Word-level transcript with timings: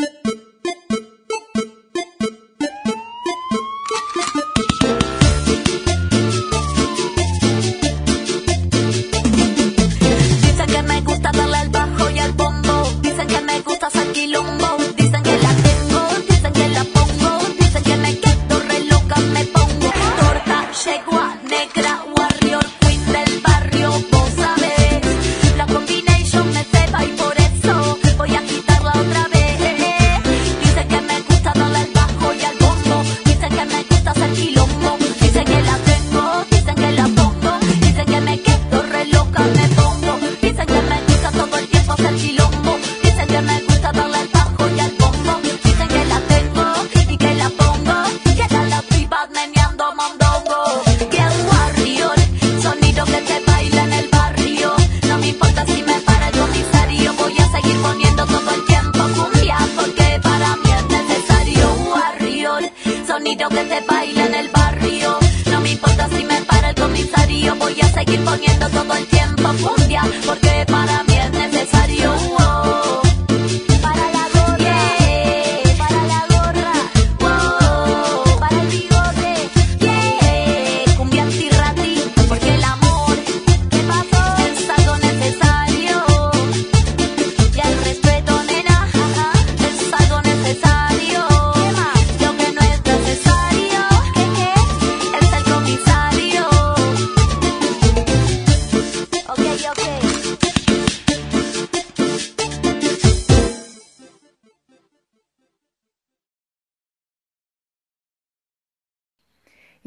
you. 0.00 0.49
que 63.36 63.68
se 63.68 63.80
baila 63.86 64.26
en 64.26 64.34
el 64.34 64.48
barrio. 64.48 65.18
No 65.50 65.60
me 65.60 65.70
importa 65.70 66.08
si 66.08 66.24
me 66.24 66.42
para 66.42 66.70
el 66.70 66.74
comisario, 66.74 67.54
voy 67.56 67.80
a 67.80 67.88
seguir 67.92 68.24
poniendo 68.24 68.68
todo 68.70 68.92
el 68.94 69.06
tiempo 69.06 69.52
fundia, 69.54 70.02
porque 70.26 70.66
para 70.66 71.04
mí. 71.04 71.09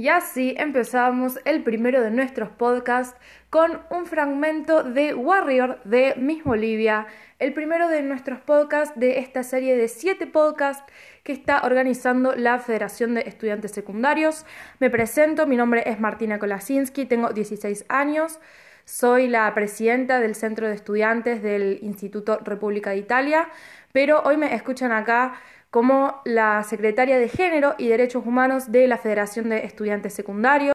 Y 0.03 0.09
así 0.09 0.53
empezamos 0.57 1.39
el 1.45 1.63
primero 1.63 2.01
de 2.01 2.11
nuestros 2.11 2.49
podcasts 2.49 3.17
con 3.49 3.79
un 3.89 4.05
fragmento 4.05 4.83
de 4.83 5.13
Warrior 5.13 5.79
de 5.85 6.15
Miss 6.17 6.43
Bolivia, 6.43 7.07
el 7.39 7.53
primero 7.53 7.87
de 7.87 8.01
nuestros 8.01 8.41
podcasts 8.41 8.99
de 8.99 9.19
esta 9.19 9.43
serie 9.43 9.77
de 9.77 9.87
siete 9.87 10.27
podcasts 10.27 10.83
que 11.23 11.31
está 11.31 11.61
organizando 11.61 12.35
la 12.35 12.59
Federación 12.59 13.13
de 13.13 13.21
Estudiantes 13.21 13.71
Secundarios. 13.71 14.45
Me 14.81 14.89
presento, 14.89 15.47
mi 15.47 15.55
nombre 15.55 15.83
es 15.85 16.01
Martina 16.01 16.37
Kolasinski, 16.37 17.05
tengo 17.05 17.29
16 17.29 17.85
años, 17.87 18.41
soy 18.83 19.29
la 19.29 19.53
presidenta 19.53 20.19
del 20.19 20.35
Centro 20.35 20.67
de 20.67 20.75
Estudiantes 20.75 21.41
del 21.41 21.79
Instituto 21.81 22.39
República 22.43 22.89
de 22.89 22.97
Italia, 22.97 23.47
pero 23.93 24.21
hoy 24.23 24.35
me 24.35 24.53
escuchan 24.53 24.91
acá 24.91 25.35
como 25.73 26.21
la 26.23 26.61
secretaria 26.61 27.17
de 27.17 27.27
Género 27.27 27.73
y 27.79 27.87
Derechos 27.87 28.27
Humanos 28.27 28.71
de 28.71 28.87
la 28.87 28.99
Federación 28.99 29.49
de 29.49 29.65
Estudiantes 29.65 30.13
Secundarios. 30.13 30.73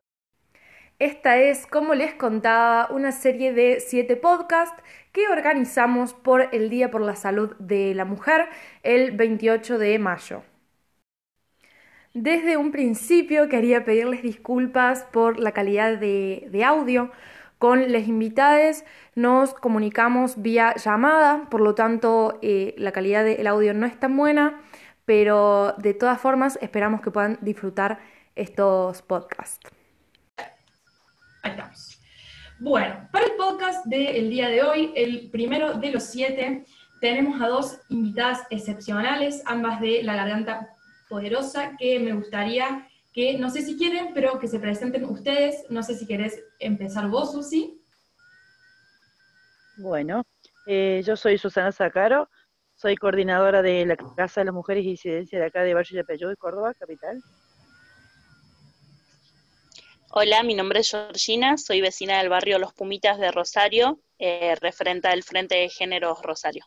Esta 0.99 1.37
es, 1.37 1.69
como 1.69 1.95
les 1.95 2.15
contaba, 2.15 2.89
una 2.91 3.13
serie 3.13 3.53
de 3.53 3.79
siete 3.79 4.17
podcasts 4.17 4.83
que 5.13 5.29
organizamos 5.29 6.15
por 6.15 6.49
el 6.53 6.69
Día 6.69 6.91
por 6.91 7.03
la 7.03 7.15
Salud 7.15 7.55
de 7.61 7.95
la 7.95 8.05
Mujer 8.05 8.49
el 8.83 9.13
28 9.13 9.79
de 9.79 10.01
mayo. 10.01 10.43
Desde 12.13 12.57
un 12.57 12.73
principio 12.73 13.49
quería 13.49 13.85
pedirles 13.85 14.25
disculpas 14.25 15.05
por 15.13 15.39
la 15.39 15.53
calidad 15.53 15.97
de, 15.97 16.65
audio. 16.67 17.13
Con 17.59 17.93
las 17.93 18.09
invitadas 18.09 18.85
nos 19.15 19.55
comunicamos 19.55 20.43
vía 20.43 20.75
llamada, 20.75 21.47
por 21.51 21.61
lo 21.61 21.77
tanto 21.77 22.41
eh, 22.43 22.75
la 22.79 22.91
calidad 22.91 23.25
del 23.25 23.47
audio 23.47 23.75
no 23.75 23.87
es 23.87 23.97
tan 24.01 24.17
buena 24.17 24.61
pero 25.09 25.75
de 25.79 25.95
todas 25.95 26.21
formas 26.21 26.59
esperamos 26.61 27.01
que 27.01 27.11
puedan 27.11 27.39
disfrutar 27.41 27.99
estos 28.37 29.01
podcasts. 29.01 29.59
Ahí 31.43 31.53
estamos. 31.53 31.99
Bueno, 32.59 33.09
para 33.11 33.25
el 33.25 33.33
podcast 33.39 33.87
del 33.87 34.29
día 34.29 34.51
de 34.51 34.63
hoy, 34.63 34.93
el 34.95 35.31
primero 35.31 35.73
de 35.79 35.93
los 35.93 36.03
siete, 36.03 36.67
tenemos 37.01 37.41
a 37.41 37.49
dos 37.49 37.79
invitadas 37.89 38.43
excepcionales, 38.51 39.43
ambas 39.47 39.81
de 39.81 40.03
La 40.03 40.15
Garganta 40.15 40.69
Poderosa, 41.09 41.75
que 41.79 41.99
me 42.01 42.13
gustaría 42.13 42.87
que, 43.15 43.39
no 43.39 43.49
sé 43.49 43.63
si 43.63 43.79
quieren, 43.79 44.13
pero 44.13 44.39
que 44.39 44.47
se 44.47 44.61
presenten 44.61 45.07
ustedes. 45.07 45.65
No 45.71 45.83
sé 45.83 45.95
si 45.95 46.07
querés 46.07 46.39
empezar 46.59 47.09
vos, 47.09 47.33
Susi. 47.33 47.81
Bueno, 49.79 50.23
eh, 50.67 51.03
yo 51.03 51.17
soy 51.17 51.39
Susana 51.39 51.73
Zacaro, 51.73 52.29
soy 52.79 52.97
coordinadora 52.97 53.61
de 53.61 53.85
la 53.85 53.97
Casa 53.97 54.41
de 54.41 54.47
las 54.47 54.55
Mujeres 54.55 54.85
y 54.85 54.91
Incidencia 54.91 55.39
de 55.39 55.47
acá 55.47 55.63
de 55.63 55.75
Valle 55.75 55.89
de 55.91 55.97
Yapeyú, 55.97 56.29
de 56.29 56.37
Córdoba, 56.37 56.73
capital. 56.75 57.21
Hola, 60.11 60.45
mi 60.45 60.55
nombre 60.55 60.81
es 60.81 60.91
Georgina, 60.91 61.59
soy 61.59 61.81
vecina 61.81 62.19
del 62.19 62.29
barrio 62.29 62.59
Los 62.61 62.73
Pumitas 62.73 63.19
de 63.19 63.33
Rosario, 63.33 63.99
eh, 64.19 64.55
referente 64.61 65.09
al 65.09 65.25
Frente 65.25 65.57
de 65.57 65.69
Géneros 65.69 66.23
Rosario. 66.23 66.65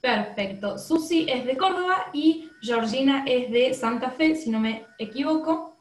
Perfecto. 0.00 0.78
Susi 0.78 1.26
es 1.28 1.44
de 1.44 1.56
Córdoba 1.56 2.10
y 2.12 2.48
Georgina 2.62 3.24
es 3.26 3.50
de 3.50 3.74
Santa 3.74 4.12
Fe, 4.12 4.36
si 4.36 4.48
no 4.48 4.60
me 4.60 4.86
equivoco. 4.96 5.76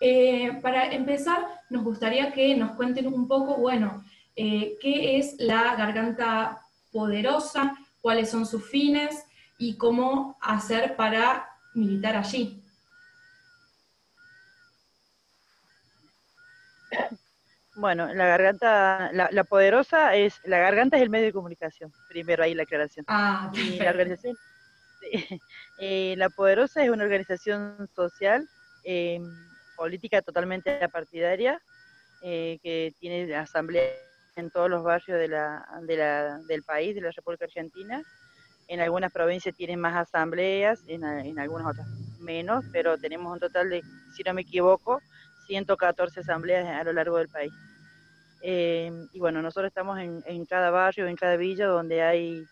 Eh, 0.00 0.58
para 0.62 0.90
empezar, 0.90 1.46
nos 1.68 1.84
gustaría 1.84 2.32
que 2.32 2.56
nos 2.56 2.72
cuenten 2.76 3.08
un 3.08 3.28
poco, 3.28 3.56
bueno, 3.56 4.02
eh, 4.34 4.78
qué 4.80 5.18
es 5.18 5.36
la 5.38 5.76
garganta 5.76 6.62
poderosa, 6.90 7.76
cuáles 8.00 8.30
son 8.30 8.46
sus 8.46 8.64
fines 8.64 9.24
y 9.58 9.76
cómo 9.76 10.36
hacer 10.40 10.96
para 10.96 11.48
militar 11.74 12.16
allí. 12.16 12.62
Bueno, 17.74 18.12
la 18.12 18.26
garganta, 18.26 19.10
la, 19.12 19.44
poderosa 19.44 20.16
es, 20.16 20.40
la 20.44 20.58
garganta 20.58 20.96
es 20.96 21.02
el 21.02 21.10
medio 21.10 21.26
de 21.26 21.32
comunicación, 21.32 21.92
primero 22.08 22.42
ahí 22.42 22.52
la 22.52 22.64
aclaración. 22.64 23.04
Ah, 23.08 23.52
y 23.54 23.78
la 23.78 23.90
organización, 23.90 24.36
eh, 25.78 26.14
la 26.16 26.28
poderosa 26.28 26.82
es 26.82 26.90
una 26.90 27.04
organización 27.04 27.88
social, 27.94 28.48
em, 28.82 29.22
política 29.76 30.22
totalmente 30.22 30.88
partidaria, 30.88 31.62
eh, 32.22 32.58
que 32.64 32.92
tiene 32.98 33.32
asamblea 33.36 33.84
en 34.38 34.50
todos 34.50 34.70
los 34.70 34.82
barrios 34.82 35.18
de 35.18 35.28
la, 35.28 35.66
de 35.82 35.96
la, 35.96 36.38
del 36.48 36.62
país, 36.62 36.94
de 36.94 37.00
la 37.00 37.10
República 37.10 37.44
Argentina. 37.44 38.02
En 38.68 38.80
algunas 38.80 39.12
provincias 39.12 39.54
tienen 39.54 39.80
más 39.80 39.96
asambleas, 39.96 40.80
en, 40.86 41.04
en 41.04 41.38
algunas 41.38 41.68
otras 41.68 41.86
menos, 42.20 42.64
pero 42.72 42.98
tenemos 42.98 43.32
un 43.32 43.40
total 43.40 43.70
de, 43.70 43.82
si 44.14 44.22
no 44.22 44.34
me 44.34 44.42
equivoco, 44.42 45.00
114 45.46 46.20
asambleas 46.20 46.66
a 46.66 46.84
lo 46.84 46.92
largo 46.92 47.16
del 47.16 47.28
país. 47.28 47.52
Eh, 48.42 48.92
y 49.12 49.18
bueno, 49.18 49.42
nosotros 49.42 49.68
estamos 49.68 49.98
en, 49.98 50.22
en, 50.26 50.44
cada 50.44 50.70
barrio, 50.70 51.08
en 51.08 51.16
cada 51.16 51.36
villa 51.36 51.66
donde 51.66 52.02
hay, 52.02 52.44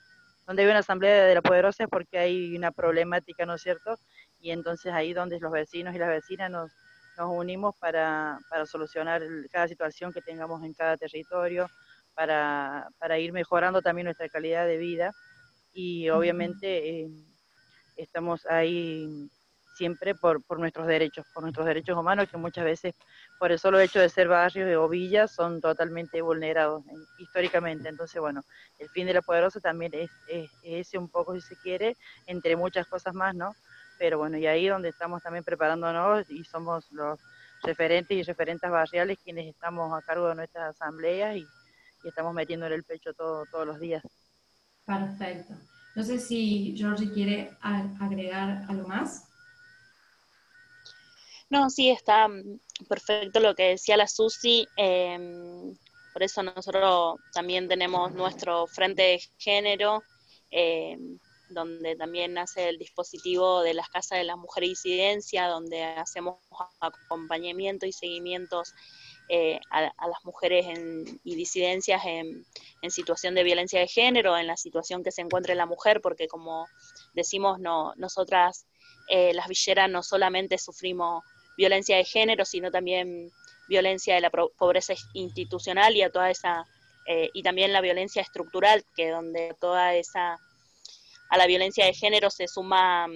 donde 0.46 0.62
hay 0.62 0.68
una 0.68 0.80
asamblea 0.80 1.24
de 1.24 1.34
la 1.34 1.42
poderosa 1.42 1.86
porque 1.86 2.18
hay 2.18 2.56
una 2.56 2.72
problemática, 2.72 3.46
¿no 3.46 3.54
es 3.54 3.62
cierto? 3.62 3.98
Y 4.40 4.50
entonces 4.50 4.92
ahí 4.92 5.12
donde 5.12 5.38
los 5.38 5.52
vecinos 5.52 5.94
y 5.94 5.98
las 5.98 6.08
vecinas 6.08 6.50
nos, 6.50 6.72
nos 7.16 7.30
unimos 7.30 7.74
para, 7.76 8.38
para 8.48 8.66
solucionar 8.66 9.22
cada 9.50 9.68
situación 9.68 10.12
que 10.12 10.22
tengamos 10.22 10.62
en 10.64 10.74
cada 10.74 10.96
territorio, 10.96 11.68
para, 12.16 12.88
para 12.98 13.18
ir 13.18 13.32
mejorando 13.32 13.82
también 13.82 14.06
nuestra 14.06 14.28
calidad 14.28 14.66
de 14.66 14.78
vida 14.78 15.12
y 15.72 16.08
obviamente 16.08 17.02
eh, 17.02 17.10
estamos 17.96 18.46
ahí 18.46 19.28
siempre 19.76 20.14
por, 20.14 20.42
por 20.42 20.58
nuestros 20.58 20.86
derechos, 20.86 21.26
por 21.34 21.42
nuestros 21.42 21.66
derechos 21.66 21.98
humanos, 21.98 22.28
que 22.30 22.38
muchas 22.38 22.64
veces 22.64 22.94
por 23.38 23.52
el 23.52 23.58
solo 23.58 23.78
hecho 23.78 24.00
de 24.00 24.08
ser 24.08 24.26
barrios 24.26 24.74
o 24.78 24.88
villas 24.88 25.34
son 25.34 25.60
totalmente 25.60 26.22
vulnerados 26.22 26.82
históricamente. 27.18 27.90
Entonces, 27.90 28.18
bueno, 28.18 28.42
el 28.78 28.88
fin 28.88 29.06
de 29.06 29.12
la 29.12 29.20
poderosa 29.20 29.60
también 29.60 29.92
es, 29.94 30.10
ese 30.62 30.96
un 30.96 31.10
poco, 31.10 31.34
si 31.34 31.42
se 31.42 31.56
quiere, 31.56 31.94
entre 32.26 32.56
muchas 32.56 32.86
cosas 32.86 33.14
más, 33.14 33.34
¿no? 33.34 33.54
Pero 33.98 34.16
bueno, 34.16 34.38
y 34.38 34.46
ahí 34.46 34.66
donde 34.66 34.88
estamos 34.88 35.22
también 35.22 35.44
preparándonos 35.44 36.28
y 36.30 36.42
somos 36.44 36.90
los 36.90 37.20
referentes 37.62 38.16
y 38.16 38.22
referentes 38.22 38.70
barriales 38.70 39.18
quienes 39.22 39.46
estamos 39.46 39.92
a 39.92 40.04
cargo 40.04 40.28
de 40.28 40.36
nuestras 40.36 40.74
asambleas 40.74 41.36
y, 41.36 41.46
y 42.06 42.08
estamos 42.08 42.32
metiéndole 42.32 42.76
el 42.76 42.84
pecho 42.84 43.12
todo, 43.14 43.44
todos 43.50 43.66
los 43.66 43.80
días. 43.80 44.02
Perfecto. 44.84 45.54
No 45.96 46.04
sé 46.04 46.20
si 46.20 46.72
Georgie 46.76 47.10
quiere 47.10 47.50
agregar 47.60 48.64
algo 48.68 48.86
más. 48.86 49.28
No, 51.50 51.68
sí, 51.68 51.90
está 51.90 52.28
mm, 52.28 52.60
perfecto 52.88 53.40
lo 53.40 53.56
que 53.56 53.70
decía 53.70 53.96
la 53.96 54.06
Susi. 54.06 54.68
Em, 54.76 55.76
por 56.12 56.22
eso 56.22 56.44
nosotros 56.44 57.16
también 57.32 57.66
tenemos 57.66 58.12
nuestro 58.12 58.68
frente 58.68 59.02
de 59.02 59.20
género, 59.38 60.04
em, 60.50 61.18
donde 61.48 61.96
también 61.96 62.34
nace 62.34 62.68
el 62.68 62.78
dispositivo 62.78 63.62
de 63.62 63.74
las 63.74 63.88
casas 63.88 64.18
de 64.18 64.24
la 64.24 64.36
mujer 64.36 64.62
y 64.62 64.68
disidencia, 64.70 65.48
donde 65.48 65.82
hacemos 65.82 66.36
acompañamiento 66.80 67.84
y 67.84 67.92
seguimientos 67.92 68.74
eh, 69.28 69.58
a, 69.70 69.80
las 69.80 70.24
mujeres 70.24 70.66
y 71.24 71.34
disidencias 71.34 72.02
en, 72.04 72.44
situación 72.88 73.34
de 73.34 73.42
violencia 73.42 73.80
de 73.80 73.88
género, 73.88 74.38
en 74.38 74.46
la 74.46 74.56
situación 74.56 75.02
que 75.02 75.10
se 75.10 75.20
encuentre 75.20 75.56
la 75.56 75.66
mujer, 75.66 76.00
porque 76.00 76.28
como 76.28 76.68
decimos, 77.14 77.58
no, 77.58 77.92
nosotras 77.96 78.66
eh, 79.08 79.34
las 79.34 79.48
villeras 79.48 79.90
no 79.90 80.04
solamente 80.04 80.56
sufrimos 80.56 81.24
violencia 81.56 81.96
de 81.96 82.04
género, 82.04 82.44
sino 82.44 82.70
también 82.70 83.32
violencia 83.68 84.14
de 84.14 84.20
la 84.20 84.30
pobreza 84.30 84.94
institucional 85.14 85.96
y 85.96 86.02
a 86.02 86.12
toda 86.12 86.30
esa 86.30 86.64
eh, 87.08 87.30
y 87.34 87.42
también 87.42 87.72
la 87.72 87.80
violencia 87.80 88.22
estructural, 88.22 88.84
que 88.94 89.10
donde 89.10 89.56
toda 89.60 89.94
esa 89.94 90.38
a 91.28 91.36
la 91.36 91.46
violencia 91.48 91.84
de 91.84 91.94
género 91.94 92.30
se 92.30 92.46
suma 92.46 93.08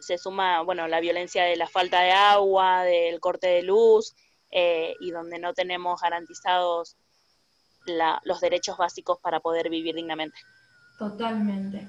se 0.00 0.18
suma 0.18 0.62
bueno 0.62 0.88
la 0.88 0.98
violencia 0.98 1.44
de 1.44 1.54
la 1.54 1.68
falta 1.68 2.00
de 2.00 2.10
agua, 2.10 2.82
del 2.82 3.20
corte 3.20 3.46
de 3.46 3.62
luz 3.62 4.16
eh, 4.56 4.94
y 5.00 5.10
donde 5.10 5.40
no 5.40 5.52
tenemos 5.52 6.00
garantizados 6.00 6.96
los 8.24 8.40
derechos 8.40 8.78
básicos 8.78 9.18
para 9.20 9.40
poder 9.40 9.68
vivir 9.68 9.96
dignamente. 9.96 10.38
Totalmente. 10.96 11.88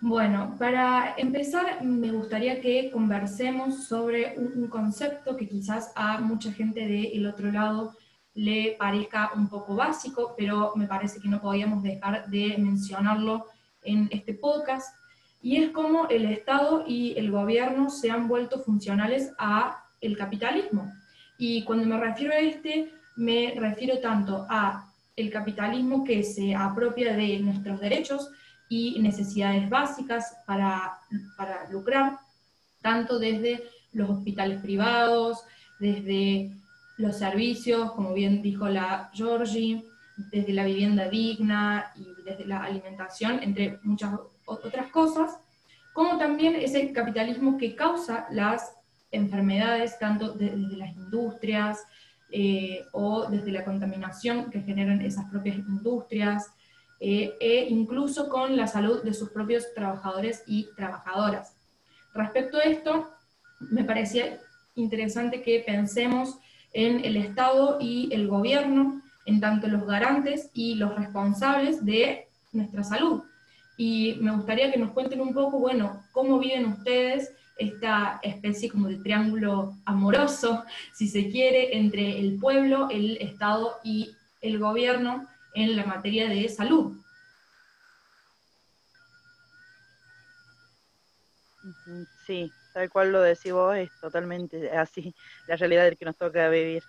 Bueno, 0.00 0.56
para 0.58 1.14
empezar, 1.16 1.82
me 1.84 2.10
gustaría 2.10 2.60
que 2.60 2.90
conversemos 2.90 3.84
sobre 3.84 4.34
un, 4.36 4.66
concepto 4.66 5.36
que 5.36 5.48
quizás 5.48 5.92
a 5.94 6.18
mucha 6.18 6.52
gente 6.52 6.86
del 6.88 7.24
otro 7.24 7.52
lado 7.52 7.94
le 8.34 8.74
parezca 8.76 9.30
un 9.36 9.48
poco 9.48 9.76
básico, 9.76 10.34
pero 10.36 10.72
me 10.74 10.88
parece 10.88 11.20
que 11.20 11.28
no 11.28 11.40
podíamos 11.40 11.84
dejar 11.84 12.28
de 12.28 12.56
mencionarlo 12.58 13.46
en 13.84 14.08
este 14.10 14.34
podcast, 14.34 14.92
y 15.40 15.62
es 15.62 15.70
cómo 15.70 16.08
el 16.08 16.26
Estado 16.26 16.84
y 16.84 17.16
el 17.16 17.30
gobierno 17.30 17.88
se 17.88 18.10
han 18.10 18.26
vuelto 18.26 18.58
funcionales 18.58 19.32
a 19.38 19.84
el 20.00 20.16
capitalismo. 20.16 20.92
Y 21.44 21.64
cuando 21.64 21.84
me 21.86 21.98
refiero 21.98 22.32
a 22.32 22.38
este, 22.38 22.92
me 23.16 23.52
refiero 23.56 23.98
tanto 23.98 24.46
a 24.48 24.88
el 25.16 25.28
capitalismo 25.28 26.04
que 26.04 26.22
se 26.22 26.54
apropia 26.54 27.16
de 27.16 27.40
nuestros 27.40 27.80
derechos, 27.80 28.30
y 28.68 29.00
necesidades 29.00 29.68
básicas 29.68 30.36
para, 30.46 31.00
para 31.36 31.68
lucrar, 31.68 32.20
tanto 32.80 33.18
desde 33.18 33.64
los 33.92 34.08
hospitales 34.08 34.62
privados, 34.62 35.42
desde 35.80 36.52
los 36.96 37.18
servicios, 37.18 37.90
como 37.90 38.14
bien 38.14 38.40
dijo 38.40 38.68
la 38.68 39.10
Georgie, 39.12 39.84
desde 40.30 40.52
la 40.52 40.64
vivienda 40.64 41.08
digna 41.08 41.92
y 41.96 42.22
desde 42.22 42.46
la 42.46 42.62
alimentación, 42.62 43.42
entre 43.42 43.80
muchas 43.82 44.12
otras 44.44 44.92
cosas, 44.92 45.36
como 45.92 46.18
también 46.18 46.54
ese 46.54 46.92
capitalismo 46.92 47.58
que 47.58 47.74
causa 47.74 48.28
las 48.30 48.76
enfermedades, 49.12 49.98
tanto 49.98 50.32
desde 50.32 50.76
las 50.76 50.96
industrias 50.96 51.86
eh, 52.30 52.86
o 52.92 53.26
desde 53.28 53.52
la 53.52 53.64
contaminación 53.64 54.50
que 54.50 54.62
generan 54.62 55.00
esas 55.02 55.30
propias 55.30 55.56
industrias, 55.56 56.50
eh, 56.98 57.34
e 57.40 57.66
incluso 57.68 58.28
con 58.28 58.56
la 58.56 58.66
salud 58.66 59.02
de 59.02 59.12
sus 59.12 59.30
propios 59.30 59.74
trabajadores 59.74 60.42
y 60.46 60.68
trabajadoras. 60.76 61.56
Respecto 62.14 62.58
a 62.58 62.62
esto, 62.62 63.10
me 63.60 63.84
parecía 63.84 64.40
interesante 64.76 65.42
que 65.42 65.62
pensemos 65.66 66.38
en 66.72 67.04
el 67.04 67.16
Estado 67.16 67.78
y 67.80 68.08
el 68.12 68.28
gobierno, 68.28 69.02
en 69.26 69.40
tanto 69.40 69.68
los 69.68 69.86
garantes 69.86 70.50
y 70.54 70.76
los 70.76 70.94
responsables 70.94 71.84
de 71.84 72.28
nuestra 72.52 72.82
salud. 72.82 73.22
Y 73.76 74.16
me 74.20 74.34
gustaría 74.34 74.72
que 74.72 74.78
nos 74.78 74.92
cuenten 74.92 75.20
un 75.20 75.34
poco, 75.34 75.58
bueno, 75.58 76.02
cómo 76.12 76.38
viven 76.38 76.66
ustedes 76.66 77.32
esta 77.56 78.20
especie 78.22 78.70
como 78.70 78.88
de 78.88 78.96
triángulo 78.96 79.76
amoroso, 79.84 80.64
si 80.92 81.08
se 81.08 81.28
quiere, 81.28 81.76
entre 81.76 82.18
el 82.18 82.38
pueblo, 82.38 82.88
el 82.90 83.18
Estado 83.18 83.78
y 83.84 84.16
el 84.40 84.58
gobierno, 84.58 85.28
en 85.54 85.76
la 85.76 85.84
materia 85.84 86.28
de 86.28 86.48
salud. 86.48 86.96
Sí, 92.26 92.50
tal 92.72 92.90
cual 92.90 93.12
lo 93.12 93.20
decís 93.20 93.52
vos, 93.52 93.76
es 93.76 93.90
totalmente 94.00 94.70
así 94.70 95.14
la 95.46 95.56
realidad 95.56 95.84
del 95.84 95.96
que 95.96 96.04
nos 96.04 96.16
toca 96.16 96.48
vivir. 96.48 96.82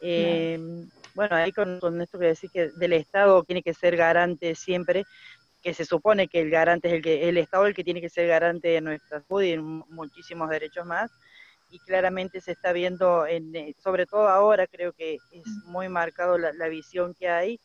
Eh, 0.00 0.58
bueno, 1.14 1.36
ahí 1.36 1.52
con, 1.52 2.00
esto 2.00 2.18
que 2.18 2.26
decís 2.26 2.50
que 2.52 2.70
del 2.70 2.94
Estado 2.94 3.42
tiene 3.44 3.62
que 3.62 3.74
ser 3.74 3.96
garante 3.96 4.54
siempre, 4.54 5.04
que 5.62 5.74
se 5.74 5.84
supone 5.84 6.28
que 6.28 6.40
el 6.40 6.50
garante 6.50 6.88
es 6.88 6.94
el 6.94 7.02
que 7.02 7.28
el 7.28 7.38
Estado 7.38 7.66
el 7.66 7.74
que 7.74 7.84
tiene 7.84 8.00
que 8.00 8.08
ser 8.08 8.28
garante 8.28 8.68
de 8.68 8.80
nuestra 8.80 9.22
salud 9.22 9.42
y 9.42 9.56
muchísimos 9.58 10.50
derechos 10.50 10.84
más. 10.86 11.10
Y 11.70 11.78
claramente 11.78 12.40
se 12.40 12.52
está 12.52 12.72
viendo 12.72 13.26
en, 13.26 13.54
eh, 13.56 13.74
sobre 13.82 14.04
todo 14.04 14.28
ahora 14.28 14.66
creo 14.66 14.92
que 14.92 15.14
es 15.14 15.46
muy 15.64 15.88
marcado 15.88 16.36
la, 16.36 16.52
la 16.52 16.68
visión 16.68 17.14
que 17.14 17.28
hay 17.28 17.60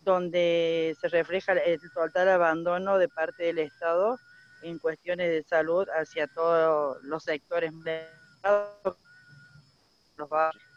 donde 0.00 0.96
se 1.00 1.08
refleja 1.08 1.52
el 1.52 1.80
total 1.92 2.28
abandono 2.28 2.96
de 2.96 3.08
parte 3.08 3.44
del 3.44 3.58
Estado 3.58 4.16
en 4.62 4.78
cuestiones 4.78 5.28
de 5.30 5.42
salud 5.42 5.86
hacia 5.90 6.26
todos 6.28 7.02
los 7.02 7.24
sectores 7.24 7.72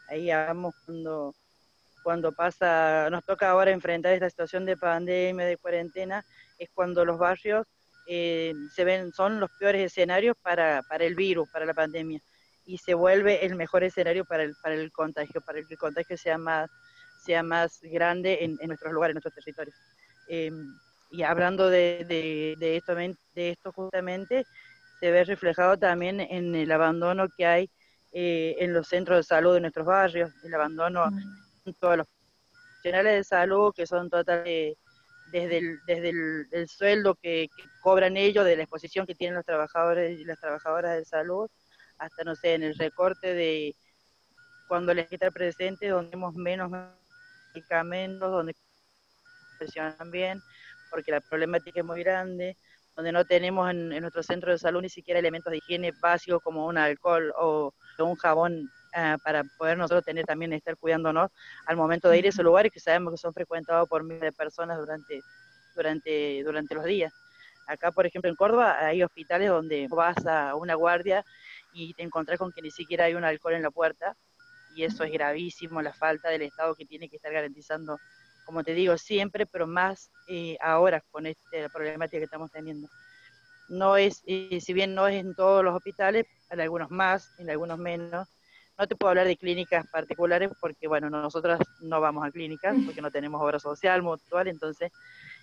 ahí 0.08 0.30
hagamos 0.30 0.74
cuando 0.84 1.34
cuando 2.02 2.32
pasa 2.32 3.08
nos 3.10 3.24
toca 3.24 3.50
ahora 3.50 3.70
enfrentar 3.70 4.12
esta 4.12 4.30
situación 4.30 4.64
de 4.66 4.76
pandemia 4.76 5.46
de 5.46 5.56
cuarentena 5.56 6.24
es 6.60 6.68
cuando 6.72 7.04
los 7.04 7.18
barrios 7.18 7.66
eh, 8.06 8.54
se 8.74 8.84
ven 8.84 9.12
son 9.12 9.40
los 9.40 9.50
peores 9.58 9.84
escenarios 9.84 10.36
para, 10.40 10.82
para 10.88 11.04
el 11.04 11.14
virus 11.14 11.48
para 11.50 11.66
la 11.66 11.74
pandemia 11.74 12.20
y 12.64 12.78
se 12.78 12.94
vuelve 12.94 13.44
el 13.44 13.56
mejor 13.56 13.82
escenario 13.82 14.24
para 14.24 14.44
el 14.44 14.54
para 14.62 14.74
el 14.76 14.92
contagio 14.92 15.40
para 15.40 15.60
que 15.62 15.74
el 15.74 15.78
contagio 15.78 16.16
sea 16.16 16.38
más 16.38 16.70
sea 17.24 17.42
más 17.42 17.80
grande 17.82 18.38
en, 18.44 18.56
nuestros 18.66 18.92
lugares, 18.92 19.12
en 19.12 19.16
nuestros 19.16 19.34
territorios. 19.34 19.76
Em, 20.28 20.74
y 21.10 21.22
hablando 21.22 21.68
de, 21.68 22.04
de, 22.58 22.76
esto, 22.76 22.94
de 22.94 23.50
esto 23.50 23.72
justamente, 23.72 24.46
se 25.00 25.10
ve 25.10 25.24
reflejado 25.24 25.76
también 25.76 26.20
en 26.20 26.54
el 26.54 26.70
abandono 26.70 27.26
que 27.36 27.46
hay 27.46 27.70
eh, 28.12 28.56
en 28.58 28.72
los 28.72 28.88
centros 28.88 29.18
de 29.18 29.22
salud 29.24 29.54
de 29.54 29.60
nuestros 29.60 29.86
barrios, 29.86 30.30
el 30.44 30.54
abandono 30.54 31.10
mm. 31.10 31.68
en 31.68 31.74
todos 31.74 31.98
los 31.98 32.06
profesionales 32.06 33.14
de 33.14 33.24
salud 33.24 33.72
que 33.74 33.86
son 33.86 34.08
totales 34.08 34.76
desde 35.30 35.58
el, 35.58 35.78
desde 35.86 36.10
el, 36.52 36.68
sueldo 36.68 37.14
que, 37.14 37.48
cobran 37.80 38.16
ellos, 38.16 38.44
de 38.44 38.56
la 38.56 38.62
exposición 38.62 39.06
que 39.06 39.14
tienen 39.14 39.36
los 39.36 39.44
trabajadores 39.44 40.18
y 40.18 40.24
las 40.24 40.40
trabajadoras 40.40 40.96
de 40.96 41.04
salud, 41.04 41.48
hasta, 41.98 42.24
no 42.24 42.34
sé, 42.34 42.54
en 42.54 42.62
el 42.62 42.76
recorte 42.76 43.34
de 43.34 43.74
cuando 44.68 44.94
les 44.94 45.10
está 45.10 45.30
presente, 45.30 45.88
donde 45.88 46.14
hemos 46.14 46.34
menos 46.34 46.70
medicamentos, 47.54 48.30
donde 48.30 48.54
funcionan 49.58 50.10
bien, 50.10 50.40
porque 50.90 51.10
la 51.10 51.20
problemática 51.20 51.80
es 51.80 51.86
muy 51.86 52.02
grande, 52.02 52.56
donde 52.96 53.12
no 53.12 53.24
tenemos 53.24 53.70
en, 53.70 53.88
nuestro 53.88 54.22
centro 54.22 54.52
de 54.52 54.58
salud 54.58 54.82
ni 54.82 54.88
siquiera 54.88 55.20
elementos 55.20 55.50
de 55.50 55.58
higiene 55.58 55.92
básicos 56.00 56.42
como 56.42 56.66
un 56.66 56.78
alcohol 56.78 57.32
o, 57.38 57.74
un 57.98 58.16
jabón 58.16 58.70
eh, 58.94 59.16
para 59.22 59.44
poder 59.58 59.78
nosotros 59.78 60.04
tener 60.04 60.24
también 60.24 60.52
estar 60.52 60.76
cuidándonos 60.76 61.30
al 61.66 61.76
momento 61.76 62.08
de 62.08 62.18
ir 62.18 62.26
a 62.26 62.28
esos 62.30 62.44
lugares 62.44 62.72
que 62.72 62.80
sabemos 62.80 63.12
que 63.12 63.18
son 63.18 63.32
frecuentados 63.32 63.88
por 63.88 64.02
miles 64.02 64.20
de 64.20 64.32
personas 64.32 64.78
durante, 64.78 65.20
durante, 65.74 66.42
durante 66.44 66.74
los 66.74 66.84
días. 66.84 67.12
Acá, 67.66 67.92
por 67.92 68.04
ejemplo, 68.04 68.28
en 68.28 68.36
Córdoba 68.36 68.78
hay 68.84 69.02
hospitales 69.02 69.48
donde 69.48 69.86
vas 69.88 70.26
a 70.26 70.56
una 70.56 70.74
guardia 70.74 71.24
y 71.72 71.94
te 71.94 72.02
encontrás 72.02 72.38
con 72.38 72.52
que 72.52 72.62
ni 72.62 72.70
siquiera 72.70 73.04
hay 73.04 73.14
un 73.14 73.24
alcohol 73.24 73.54
en 73.54 73.62
la 73.62 73.70
puerta 73.70 74.16
y 74.74 74.84
eso 74.84 75.04
es 75.04 75.12
gravísimo, 75.12 75.80
la 75.82 75.92
falta 75.92 76.28
del 76.28 76.42
Estado 76.42 76.74
que 76.74 76.84
tiene 76.84 77.08
que 77.08 77.16
estar 77.16 77.32
garantizando, 77.32 77.96
como 78.44 78.64
te 78.64 78.74
digo, 78.74 78.96
siempre, 78.98 79.46
pero 79.46 79.66
más 79.66 80.10
eh, 80.28 80.56
ahora 80.60 81.00
con 81.10 81.26
esta 81.26 81.68
problemática 81.72 82.18
que 82.18 82.24
estamos 82.24 82.50
teniendo. 82.50 82.88
no 83.68 83.96
es, 83.96 84.22
si 84.26 84.72
bien 84.72 84.94
no 84.94 85.06
es 85.06 85.20
en 85.20 85.34
todos 85.34 85.62
los 85.64 85.74
hospitales, 85.74 86.26
en 86.50 86.60
algunos 86.60 86.90
más, 86.90 87.30
en 87.38 87.50
algunos 87.50 87.78
menos. 87.78 88.28
No 88.80 88.88
te 88.88 88.96
puedo 88.96 89.10
hablar 89.10 89.26
de 89.26 89.36
clínicas 89.36 89.86
particulares 89.88 90.50
porque, 90.58 90.88
bueno, 90.88 91.10
nosotras 91.10 91.60
no 91.80 92.00
vamos 92.00 92.26
a 92.26 92.30
clínicas 92.30 92.74
porque 92.86 93.02
no 93.02 93.10
tenemos 93.10 93.38
obra 93.42 93.58
social, 93.58 94.02
mutual, 94.02 94.48
entonces, 94.48 94.90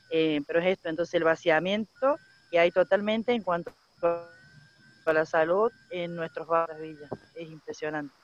eh, 0.09 0.41
pero 0.47 0.59
es 0.59 0.65
esto, 0.65 0.89
entonces 0.89 1.13
el 1.13 1.23
vaciamiento 1.23 2.17
que 2.49 2.57
hay 2.57 2.71
totalmente 2.71 3.33
en 3.33 3.43
cuanto 3.43 3.71
a 4.01 5.13
la 5.13 5.23
salud 5.23 5.71
en 5.91 6.15
nuestros 6.15 6.47
barrios 6.47 6.81
villas, 6.81 7.11
es 7.35 7.47
impresionante. 7.47 8.15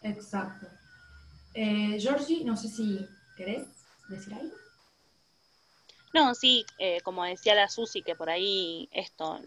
Exacto. 0.00 0.68
Eh, 1.52 1.98
Georgie, 2.00 2.46
no 2.46 2.56
sé 2.56 2.68
si 2.68 3.06
querés 3.36 3.66
decir 4.08 4.32
algo. 4.32 4.54
No, 6.14 6.34
sí, 6.34 6.64
eh, 6.78 7.02
como 7.02 7.24
decía 7.24 7.54
la 7.54 7.68
Susi, 7.68 8.00
que 8.00 8.14
por 8.14 8.30
ahí 8.30 8.88
esto, 8.90 9.38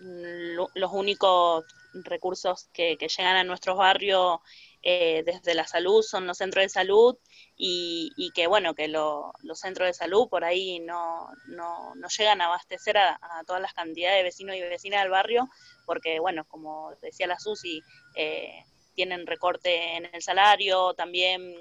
los 0.00 0.92
únicos 0.92 1.64
recursos 2.04 2.68
que, 2.72 2.96
llegan 2.96 3.36
a 3.36 3.44
nuestros 3.44 3.76
barrios 3.76 4.40
eh, 4.82 5.22
desde 5.24 5.54
la 5.54 5.66
salud 5.66 6.02
son 6.02 6.26
los 6.26 6.38
centros 6.38 6.64
de 6.64 6.68
salud 6.68 7.16
y, 7.56 8.30
que 8.34 8.46
bueno, 8.46 8.74
que 8.74 8.88
los 8.88 9.32
centros 9.54 9.86
de 9.86 9.94
salud 9.94 10.28
por 10.28 10.44
ahí 10.44 10.80
no, 10.80 11.28
no, 11.46 11.94
llegan 12.18 12.40
a 12.40 12.46
abastecer 12.46 12.98
a, 12.98 13.18
todas 13.46 13.62
las 13.62 13.74
cantidades 13.74 14.18
de 14.18 14.24
vecinos 14.24 14.56
y 14.56 14.60
vecinas 14.60 15.02
del 15.02 15.10
barrio, 15.10 15.48
porque 15.86 16.18
bueno, 16.18 16.44
como 16.48 16.92
decía 17.00 17.26
la 17.26 17.38
Susi, 17.38 17.82
eh, 18.16 18.64
tienen 18.94 19.26
recorte 19.26 19.96
en 19.96 20.08
el 20.12 20.22
salario, 20.22 20.94
también 20.94 21.54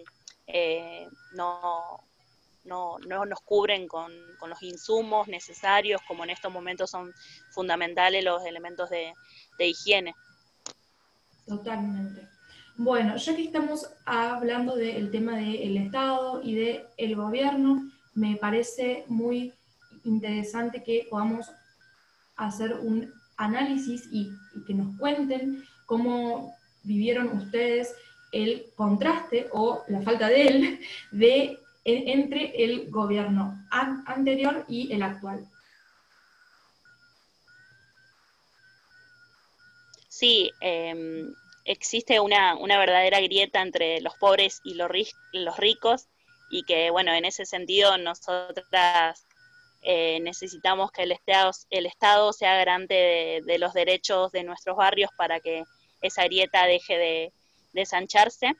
no 1.33 2.10
no, 2.63 2.97
no 2.99 3.25
nos 3.25 3.39
cubren 3.41 3.87
con, 3.87 4.11
los 4.47 4.61
insumos 4.63 5.27
necesarios, 5.27 6.01
como 6.07 6.23
en 6.23 6.31
estos 6.31 6.51
momentos 6.51 6.89
son 6.89 7.13
fundamentales 7.51 8.23
los 8.23 8.43
elementos 8.45 8.89
de, 8.89 9.13
higiene. 9.59 10.15
Totalmente. 11.45 12.27
Bueno, 12.77 13.15
ya 13.17 13.35
que 13.35 13.43
estamos 13.43 13.87
hablando 14.05 14.75
del 14.75 15.11
tema 15.11 15.37
del 15.37 15.77
Estado 15.77 16.41
y 16.43 16.55
del 16.55 17.15
gobierno, 17.15 17.91
me 18.15 18.37
parece 18.37 19.05
muy 19.07 19.53
interesante 20.03 20.81
que 20.81 21.07
podamos 21.09 21.51
hacer 22.35 22.73
un 22.73 23.13
análisis 23.37 24.07
y, 24.11 24.31
y 24.55 24.65
que 24.65 24.73
nos 24.73 24.97
cuenten 24.97 25.63
cómo 25.85 26.55
vivieron 26.83 27.37
ustedes 27.37 27.93
el 28.31 28.65
contraste 28.75 29.47
o 29.51 29.83
la 29.87 30.01
falta 30.01 30.27
de 30.27 30.47
él 30.47 30.79
de 31.11 31.59
entre 31.83 32.63
el 32.63 32.89
gobierno 32.91 33.65
anterior 33.69 34.65
y 34.67 34.91
el 34.93 35.03
actual. 35.03 35.47
Sí, 40.07 40.51
em, 40.59 41.33
existe 41.65 42.19
una, 42.19 42.55
verdadera 42.77 43.19
grieta 43.21 43.61
entre 43.61 44.01
los 44.01 44.15
pobres 44.15 44.61
y 44.63 44.75
los, 44.75 44.89
los 45.31 45.57
ricos 45.57 46.07
y 46.51 46.63
que, 46.63 46.91
bueno, 46.91 47.13
en 47.13 47.25
ese 47.25 47.45
sentido 47.45 47.97
nosotras 47.97 49.25
eh, 49.81 50.19
necesitamos 50.21 50.91
que 50.91 51.03
el 51.03 51.11
Estado, 51.11 51.51
el 51.71 51.85
Estado 51.87 52.33
sea 52.33 52.55
garante 52.55 53.41
de, 53.43 53.57
los 53.57 53.73
derechos 53.73 54.31
de 54.31 54.43
nuestros 54.43 54.77
barrios 54.77 55.09
para 55.17 55.39
que 55.39 55.63
esa 56.01 56.25
grieta 56.25 56.67
deje 56.67 56.97
de, 56.97 57.33
de 57.73 57.85
sancharse 57.85 58.55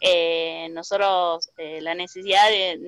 eh, 0.00 0.68
nosotros, 0.70 1.50
eh, 1.58 1.80
la 1.82 1.94
necesidad 1.94 2.48
de, 2.48 2.78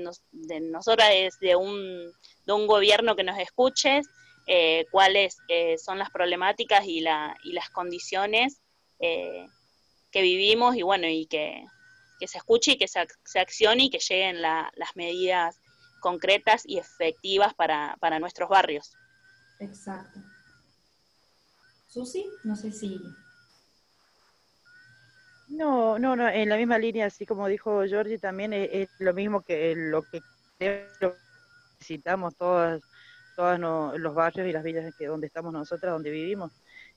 nosotros 0.62 1.06
es 1.12 1.38
de 1.40 1.56
un, 1.56 2.10
de 2.46 2.52
un 2.52 2.66
gobierno 2.66 3.14
que 3.14 3.22
nos 3.22 3.38
escuche, 3.38 4.00
eh, 4.46 4.86
cuáles 4.90 5.36
eh, 5.48 5.76
son 5.78 5.98
las 5.98 6.10
problemáticas 6.10 6.86
y, 6.86 7.00
la, 7.00 7.36
y 7.44 7.52
las 7.52 7.70
condiciones 7.70 8.58
que 8.98 10.22
vivimos 10.22 10.76
y 10.76 10.82
bueno, 10.82 11.08
y 11.08 11.26
que, 11.26 11.64
se 12.24 12.38
escuche 12.38 12.72
y 12.72 12.78
que 12.78 12.86
se, 12.86 13.04
se 13.24 13.40
accione 13.40 13.84
y 13.84 13.90
que 13.90 13.98
lleguen 13.98 14.40
las 14.40 14.70
medidas 14.94 15.60
concretas 16.00 16.62
y 16.64 16.78
efectivas 16.78 17.52
para, 17.54 17.96
para 18.00 18.20
nuestros 18.20 18.48
barrios. 18.48 18.92
Exacto. 19.58 20.20
Susi, 21.88 22.24
no 22.44 22.54
sé 22.54 22.70
si 22.70 23.00
no, 25.52 25.98
no, 25.98 26.16
no, 26.16 26.28
en 26.28 26.48
la 26.48 26.56
misma 26.56 26.78
línea, 26.78 27.06
así 27.06 27.26
como 27.26 27.46
dijo 27.46 27.84
Giorgi, 27.84 28.16
también 28.16 28.54
es, 28.54 28.88
lo 28.98 29.12
mismo 29.12 29.42
que 29.42 29.74
lo 29.76 30.02
que 30.02 30.22
necesitamos 31.78 32.34
todas, 32.36 32.80
todos 33.36 33.58
los 33.58 34.14
barrios 34.14 34.48
y 34.48 34.52
las 34.52 34.64
villas 34.64 34.94
que 34.96 35.06
donde 35.06 35.26
estamos 35.26 35.52
nosotras, 35.52 35.92
donde 35.92 36.10
vivimos. 36.10 36.52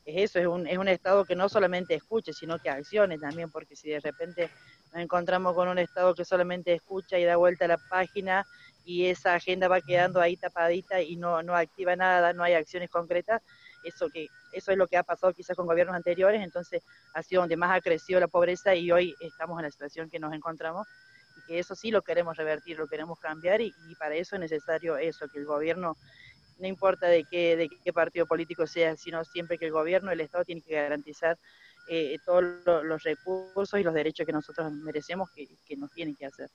Es 0.06 0.32
eso, 0.32 0.40
es 0.40 0.48
un, 0.48 0.68
es 0.68 0.78
un 0.78 0.88
Estado 0.88 1.26
que 1.26 1.36
no 1.36 1.50
solamente 1.50 1.96
escuche, 1.96 2.32
sino 2.32 2.58
que 2.60 2.70
accione 2.70 3.18
también, 3.18 3.52
porque 3.52 3.76
si 3.76 3.90
de 3.90 4.00
repente 4.00 4.50
nos 4.94 5.02
encontramos 5.02 5.54
con 5.54 5.68
un 5.68 5.80
Estado 5.80 6.16
que 6.16 6.24
solamente 6.24 6.74
escucha 6.74 7.20
y 7.20 7.26
da 7.26 7.36
vuelta 7.36 7.66
a 7.66 7.70
la 7.70 7.78
página 7.90 8.46
y 8.86 9.08
esa 9.08 9.34
agenda 9.34 9.68
va 9.68 9.82
quedando 9.82 10.22
ahí 10.22 10.38
tapadita 10.38 11.02
y 11.02 11.18
no, 11.18 11.44
no 11.44 11.56
activa 11.56 11.98
nada, 11.98 12.32
no 12.32 12.44
hay 12.44 12.54
acciones 12.54 12.90
concretas, 12.90 13.42
eso 13.84 14.10
que 14.10 14.28
eso 14.56 14.72
es 14.72 14.78
lo 14.78 14.88
que 14.88 14.98
ha 14.98 15.04
pasado 15.04 15.34
quizás 15.34 15.56
con 15.56 15.68
gobiernos 15.68 15.96
anteriores, 15.96 16.42
entonces 16.42 16.82
ha 17.14 17.22
sido 17.22 17.42
donde 17.42 17.58
más 17.58 17.78
ha 17.78 17.82
crecido 17.82 18.20
la 18.20 18.28
pobreza 18.28 18.74
y 18.74 18.92
hoy 18.92 19.16
estamos 19.20 19.60
en 19.60 19.64
la 19.66 19.72
situación 19.72 20.10
que 20.10 20.20
nos 20.20 20.34
encontramos 20.34 20.88
y 21.38 21.42
que 21.48 21.60
eso 21.60 21.76
sí 21.76 21.92
lo 21.92 22.02
queremos 22.02 22.38
revertir, 22.38 22.78
lo 22.78 22.88
queremos 22.88 23.20
cambiar 23.20 23.62
y, 23.62 23.74
para 24.00 24.16
eso 24.16 24.36
es 24.36 24.40
necesario 24.40 24.98
eso, 24.98 25.28
que 25.28 25.40
el 25.40 25.46
gobierno, 25.46 25.98
no 26.60 26.68
importa 26.68 27.08
de 27.08 27.26
qué, 27.26 27.58
de 27.58 27.70
qué 27.84 27.92
partido 27.92 28.26
político 28.26 28.66
sea, 28.66 28.96
sino 28.96 29.24
siempre 29.26 29.58
que 29.58 29.66
el 29.66 29.72
gobierno, 29.72 30.12
el 30.12 30.22
Estado 30.22 30.46
tiene 30.46 30.62
que 30.62 30.74
garantizar 30.74 31.38
eh, 31.88 32.18
todos 32.26 32.44
los 32.84 33.04
recursos 33.04 33.80
y 33.80 33.84
los 33.84 33.94
derechos 33.94 34.26
que 34.26 34.32
nosotros 34.32 34.72
merecemos 34.72 35.30
que, 35.36 35.48
que 35.68 35.76
nos 35.76 35.92
tienen 35.92 36.16
que 36.16 36.26
hacer. 36.26 36.50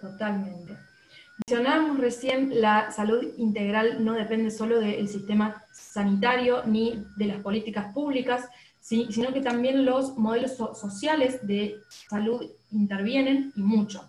Totalmente. 0.00 0.93
Mencionábamos 1.38 1.98
recién, 1.98 2.60
la 2.60 2.92
salud 2.92 3.24
integral 3.38 4.04
no 4.04 4.12
depende 4.12 4.50
solo 4.50 4.78
del 4.78 5.08
sistema 5.08 5.64
sanitario 5.72 6.62
ni 6.64 7.04
de 7.16 7.26
las 7.26 7.40
políticas 7.40 7.92
públicas, 7.92 8.48
sino 8.80 9.32
que 9.32 9.40
también 9.40 9.84
los 9.84 10.16
modelos 10.16 10.56
sociales 10.78 11.44
de 11.46 11.76
salud 11.88 12.44
intervienen 12.70 13.52
y 13.56 13.62
mucho. 13.62 14.08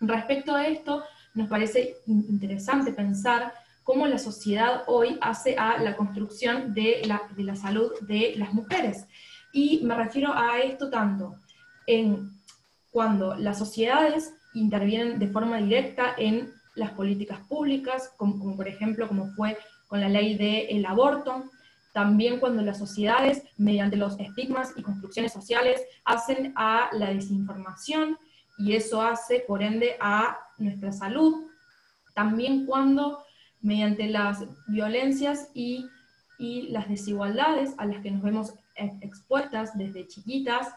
Respecto 0.00 0.54
a 0.54 0.66
esto, 0.66 1.04
nos 1.34 1.48
parece 1.48 1.98
interesante 2.06 2.92
pensar 2.92 3.52
cómo 3.84 4.06
la 4.06 4.18
sociedad 4.18 4.82
hoy 4.88 5.18
hace 5.20 5.56
a 5.56 5.78
la 5.78 5.96
construcción 5.96 6.74
de 6.74 7.02
la, 7.06 7.22
de 7.36 7.44
la 7.44 7.54
salud 7.54 7.92
de 8.00 8.34
las 8.36 8.52
mujeres. 8.52 9.06
Y 9.52 9.80
me 9.84 9.94
refiero 9.94 10.32
a 10.34 10.58
esto 10.58 10.90
tanto 10.90 11.36
en 11.86 12.32
cuando 12.90 13.36
las 13.36 13.58
sociedades 13.58 14.34
intervienen 14.54 15.18
de 15.18 15.28
forma 15.28 15.58
directa 15.58 16.14
en 16.16 16.55
las 16.76 16.92
políticas 16.92 17.40
públicas, 17.48 18.12
como, 18.16 18.56
por 18.56 18.68
ejemplo 18.68 19.08
como 19.08 19.32
fue 19.32 19.58
con 19.88 20.00
la 20.00 20.08
ley 20.08 20.36
del 20.36 20.86
aborto, 20.86 21.50
también 21.92 22.38
cuando 22.38 22.62
las 22.62 22.78
sociedades, 22.78 23.42
mediante 23.56 23.96
los 23.96 24.20
estigmas 24.20 24.74
y 24.76 24.82
construcciones 24.82 25.32
sociales, 25.32 25.80
hacen 26.04 26.52
a 26.54 26.90
la 26.92 27.12
desinformación 27.12 28.18
y 28.58 28.74
eso 28.74 29.00
hace, 29.00 29.40
por 29.40 29.62
ende, 29.62 29.96
a 30.00 30.38
nuestra 30.58 30.92
salud, 30.92 31.46
también 32.14 32.66
cuando 32.66 33.22
mediante 33.60 34.08
las 34.08 34.44
violencias 34.66 35.50
y, 35.54 35.88
las 36.38 36.86
desigualdades 36.86 37.72
a 37.78 37.86
las 37.86 38.02
que 38.02 38.10
nos 38.10 38.22
vemos 38.22 38.52
expuestas 38.74 39.76
desde 39.78 40.06
chiquitas, 40.06 40.68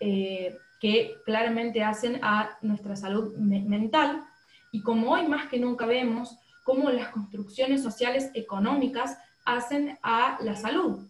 eh, 0.00 0.54
que 0.80 1.14
claramente 1.24 1.82
hacen 1.82 2.20
a 2.22 2.58
nuestra 2.60 2.94
salud 2.94 3.34
mental, 3.38 4.22
y 4.72 4.82
como 4.82 5.12
hoy 5.12 5.26
más 5.26 5.48
que 5.48 5.58
nunca 5.58 5.86
vemos 5.86 6.36
cómo 6.64 6.90
las 6.90 7.08
construcciones 7.08 7.82
sociales 7.82 8.30
económicas 8.34 9.18
hacen 9.44 9.98
a 10.02 10.38
la 10.42 10.54
salud. 10.54 11.06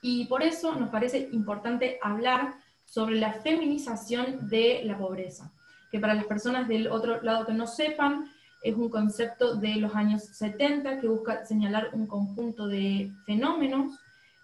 Y 0.00 0.24
por 0.26 0.42
eso 0.42 0.74
nos 0.74 0.88
parece 0.88 1.28
importante 1.32 1.98
hablar 2.02 2.54
sobre 2.84 3.16
la 3.16 3.32
feminización 3.32 4.48
de 4.48 4.82
la 4.84 4.96
pobreza, 4.96 5.52
que 5.90 5.98
para 5.98 6.14
las 6.14 6.24
personas 6.24 6.68
del 6.68 6.88
otro 6.88 7.20
lado 7.22 7.44
que 7.44 7.52
no 7.52 7.66
sepan, 7.66 8.30
es 8.62 8.74
un 8.74 8.88
concepto 8.88 9.56
de 9.56 9.76
los 9.76 9.94
años 9.94 10.24
70 10.24 11.00
que 11.00 11.08
busca 11.08 11.44
señalar 11.44 11.90
un 11.92 12.06
conjunto 12.06 12.66
de 12.66 13.12
fenómenos 13.24 13.98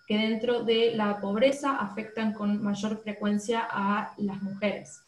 que 0.07 0.19
dentro 0.19 0.65
de 0.65 0.95
la 0.95 1.21
pobreza 1.21 1.77
afectan 1.77 2.33
con 2.33 2.63
mayor 2.63 2.99
frecuencia 3.03 3.67
a 3.71 4.13
las 4.19 4.43
mujeres. 4.43 5.01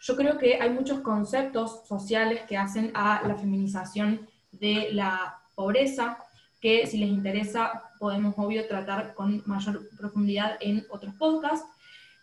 Yo 0.00 0.16
creo 0.16 0.38
que 0.38 0.60
hay 0.60 0.70
muchos 0.70 1.00
conceptos 1.00 1.86
sociales 1.86 2.42
que 2.48 2.56
hacen 2.56 2.92
a 2.94 3.26
la 3.26 3.34
feminización 3.34 4.26
de 4.52 4.88
la 4.92 5.38
pobreza, 5.54 6.18
que 6.60 6.86
si 6.86 6.98
les 6.98 7.08
interesa 7.08 7.82
podemos, 7.98 8.34
obvio, 8.36 8.66
tratar 8.66 9.14
con 9.14 9.42
mayor 9.46 9.88
profundidad 9.96 10.56
en 10.60 10.86
otros 10.90 11.14
podcasts, 11.14 11.66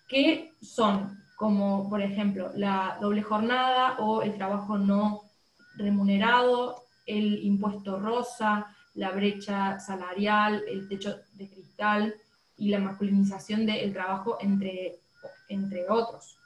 que 0.07 0.53
son 0.61 1.21
como, 1.35 1.89
por 1.89 2.01
ejemplo, 2.01 2.51
la 2.55 2.97
doble 3.01 3.21
jornada 3.21 3.97
o 3.99 4.21
el 4.21 4.35
trabajo 4.35 4.77
no 4.77 5.23
remunerado, 5.75 6.83
el 7.05 7.43
impuesto 7.43 7.99
rosa, 7.99 8.73
la 8.93 9.11
brecha 9.11 9.79
salarial, 9.79 10.63
el 10.67 10.87
techo 10.87 11.17
de 11.33 11.49
cristal 11.49 12.15
y 12.57 12.69
la 12.69 12.79
masculinización 12.79 13.65
del 13.65 13.91
trabajo 13.91 14.37
entre, 14.39 14.99
entre 15.49 15.89
otros. 15.89 16.37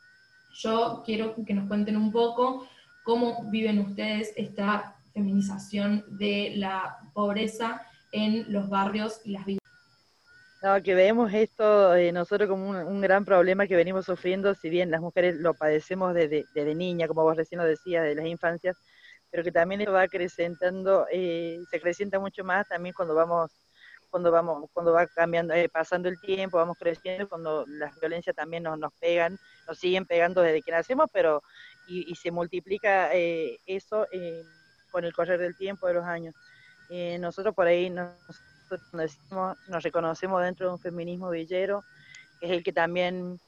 Yo 0.59 1.03
quiero 1.05 1.35
que 1.45 1.53
nos 1.53 1.67
cuenten 1.69 1.95
un 1.95 2.11
poco 2.11 2.67
cómo 3.05 3.49
viven 3.49 3.79
ustedes 3.79 4.33
esta 4.35 4.97
feminización 5.13 6.03
de 6.17 6.53
la 6.57 6.97
pobreza 7.13 7.81
en 8.11 8.51
los 8.51 8.67
barrios 8.67 9.21
y 9.23 9.31
las 9.31 9.45
villas. 9.45 9.59
No, 10.61 10.83
que 10.83 10.93
vemos 10.93 11.33
esto 11.33 11.95
eh, 11.95 12.11
nosotros 12.11 12.49
como 12.49 12.69
un, 12.69 12.99
gran 12.99 13.23
problema 13.23 13.67
que 13.67 13.77
venimos 13.77 14.05
sufriendo, 14.05 14.53
si 14.53 14.69
bien 14.69 14.91
las 14.91 14.99
mujeres 14.99 15.37
lo 15.37 15.53
padecemos 15.53 16.13
desde, 16.13 16.75
niña, 16.75 17.07
como 17.07 17.23
vos 17.23 17.37
recién 17.37 17.59
lo 17.61 17.65
decías, 17.65 18.03
de 18.03 18.15
las 18.15 18.25
infancias, 18.25 18.75
pero 19.31 19.41
que 19.45 19.53
también 19.53 19.79
esto 19.79 19.93
va 19.93 20.01
acrecentando, 20.01 21.07
eh, 21.09 21.59
se 21.69 21.77
acrecienta 21.77 22.19
mucho 22.19 22.43
más 22.43 22.67
también 22.67 22.93
cuando 22.93 23.15
vamos, 23.15 23.49
cuando 24.09 24.31
vamos, 24.31 24.69
cuando 24.73 24.93
va 24.93 25.07
cambiando, 25.07 25.53
eh, 25.53 25.69
pasando 25.69 26.09
el 26.09 26.19
tiempo, 26.19 26.57
vamos 26.57 26.77
creciendo, 26.77 27.29
cuando 27.29 27.65
las 27.67 27.97
violencias 27.99 28.35
también 28.35 28.63
nos, 28.63 28.77
nos 28.77 28.93
pegan, 28.93 29.37
nos 29.67 29.77
siguen 29.77 30.05
pegando 30.05 30.41
desde 30.41 30.61
que 30.61 30.71
nacemos, 30.71 31.09
pero 31.11 31.41
y, 31.87 32.13
se 32.15 32.31
multiplica 32.31 33.09
eso 33.13 34.05
con 34.91 35.05
el 35.05 35.13
correr 35.13 35.39
del 35.39 35.57
tiempo, 35.57 35.87
de 35.87 35.95
los 35.95 36.05
años. 36.05 36.35
nosotros 37.19 37.55
por 37.55 37.65
ahí 37.65 37.89
nos 37.89 38.11
nos 39.67 39.83
reconocemos 39.83 40.41
dentro 40.43 40.67
de 40.67 40.73
un 40.73 40.79
feminismo 40.79 41.29
villero, 41.29 41.83
que 42.39 42.47
es 42.47 42.51
el 42.51 42.63
que 42.63 42.73
también 42.73 43.39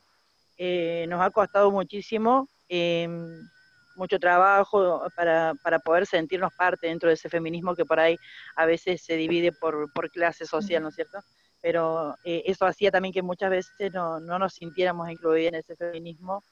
eh, 0.58 1.06
nos 1.08 1.22
ha 1.22 1.30
costado 1.30 1.72
muchísimo, 1.72 2.48
em, 2.70 3.48
mucho 3.96 4.20
trabajo 4.20 5.04
para, 5.16 5.54
para, 5.64 5.80
poder 5.80 6.06
sentirnos 6.06 6.54
parte 6.54 6.88
dentro 6.88 7.10
de 7.10 7.16
ese 7.16 7.30
feminismo 7.30 7.76
que 7.76 7.86
por 7.86 8.00
ahí 8.00 8.18
a 8.56 8.66
veces 8.66 9.04
se 9.04 9.16
divide 9.16 9.52
por, 9.52 9.92
por 9.94 10.10
clase 10.10 10.46
social, 10.46 10.84
¿no 10.84 10.90
es 10.90 10.96
cierto? 10.96 11.20
Pero 11.62 12.16
eh, 12.24 12.44
eso 12.46 12.66
hacía 12.66 12.92
también 12.92 13.14
que 13.14 13.22
muchas 13.22 13.50
veces 13.50 13.94
no, 13.94 14.20
no 14.20 14.40
nos 14.40 14.54
sintiéramos 14.54 15.10
incluidos 15.10 15.50
en 15.54 15.60
ese 15.60 15.76
feminismo 15.76 16.44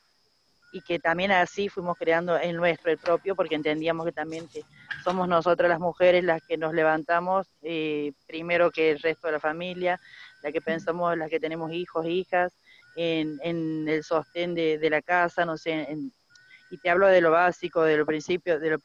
y 0.72 0.82
que 0.82 1.00
también 1.00 1.32
así 1.32 1.70
fuimos 1.70 1.98
creando 1.98 2.38
el 2.38 2.56
nuestro, 2.58 2.92
el 2.92 2.98
propio, 2.98 3.36
porque 3.36 3.56
entendíamos 3.56 4.06
que 4.06 4.12
también 4.12 4.48
que 4.48 4.64
somos 5.04 5.28
nosotras 5.28 5.70
las 5.70 5.80
mujeres 5.80 6.24
las 6.24 6.42
que 6.44 6.58
nos 6.58 6.74
levantamos 6.74 7.48
eh, 7.64 8.12
primero 8.28 8.70
que 8.72 8.92
el 8.92 9.00
resto 9.00 9.28
de 9.28 9.34
la 9.34 9.40
familia, 9.40 10.00
las 10.44 10.54
que 10.54 10.62
pensamos, 10.62 11.18
las 11.18 11.30
que 11.30 11.40
tenemos 11.40 11.72
hijos, 11.72 12.06
hijas, 12.06 12.54
en, 12.96 13.40
en 13.44 13.88
el 13.88 14.04
sostén 14.04 14.54
de, 14.56 14.78
de, 14.78 14.90
la 14.90 15.02
casa, 15.02 15.46
no 15.46 15.58
sé, 15.58 15.88
y 16.70 16.78
te 16.78 16.90
hablo 16.90 17.08
de 17.08 17.22
lo 17.22 17.32
básico, 17.32 17.84
de 17.84 17.98
lo 17.98 18.06
principio, 18.06 18.60
de 18.60 18.72
lo 18.72 18.78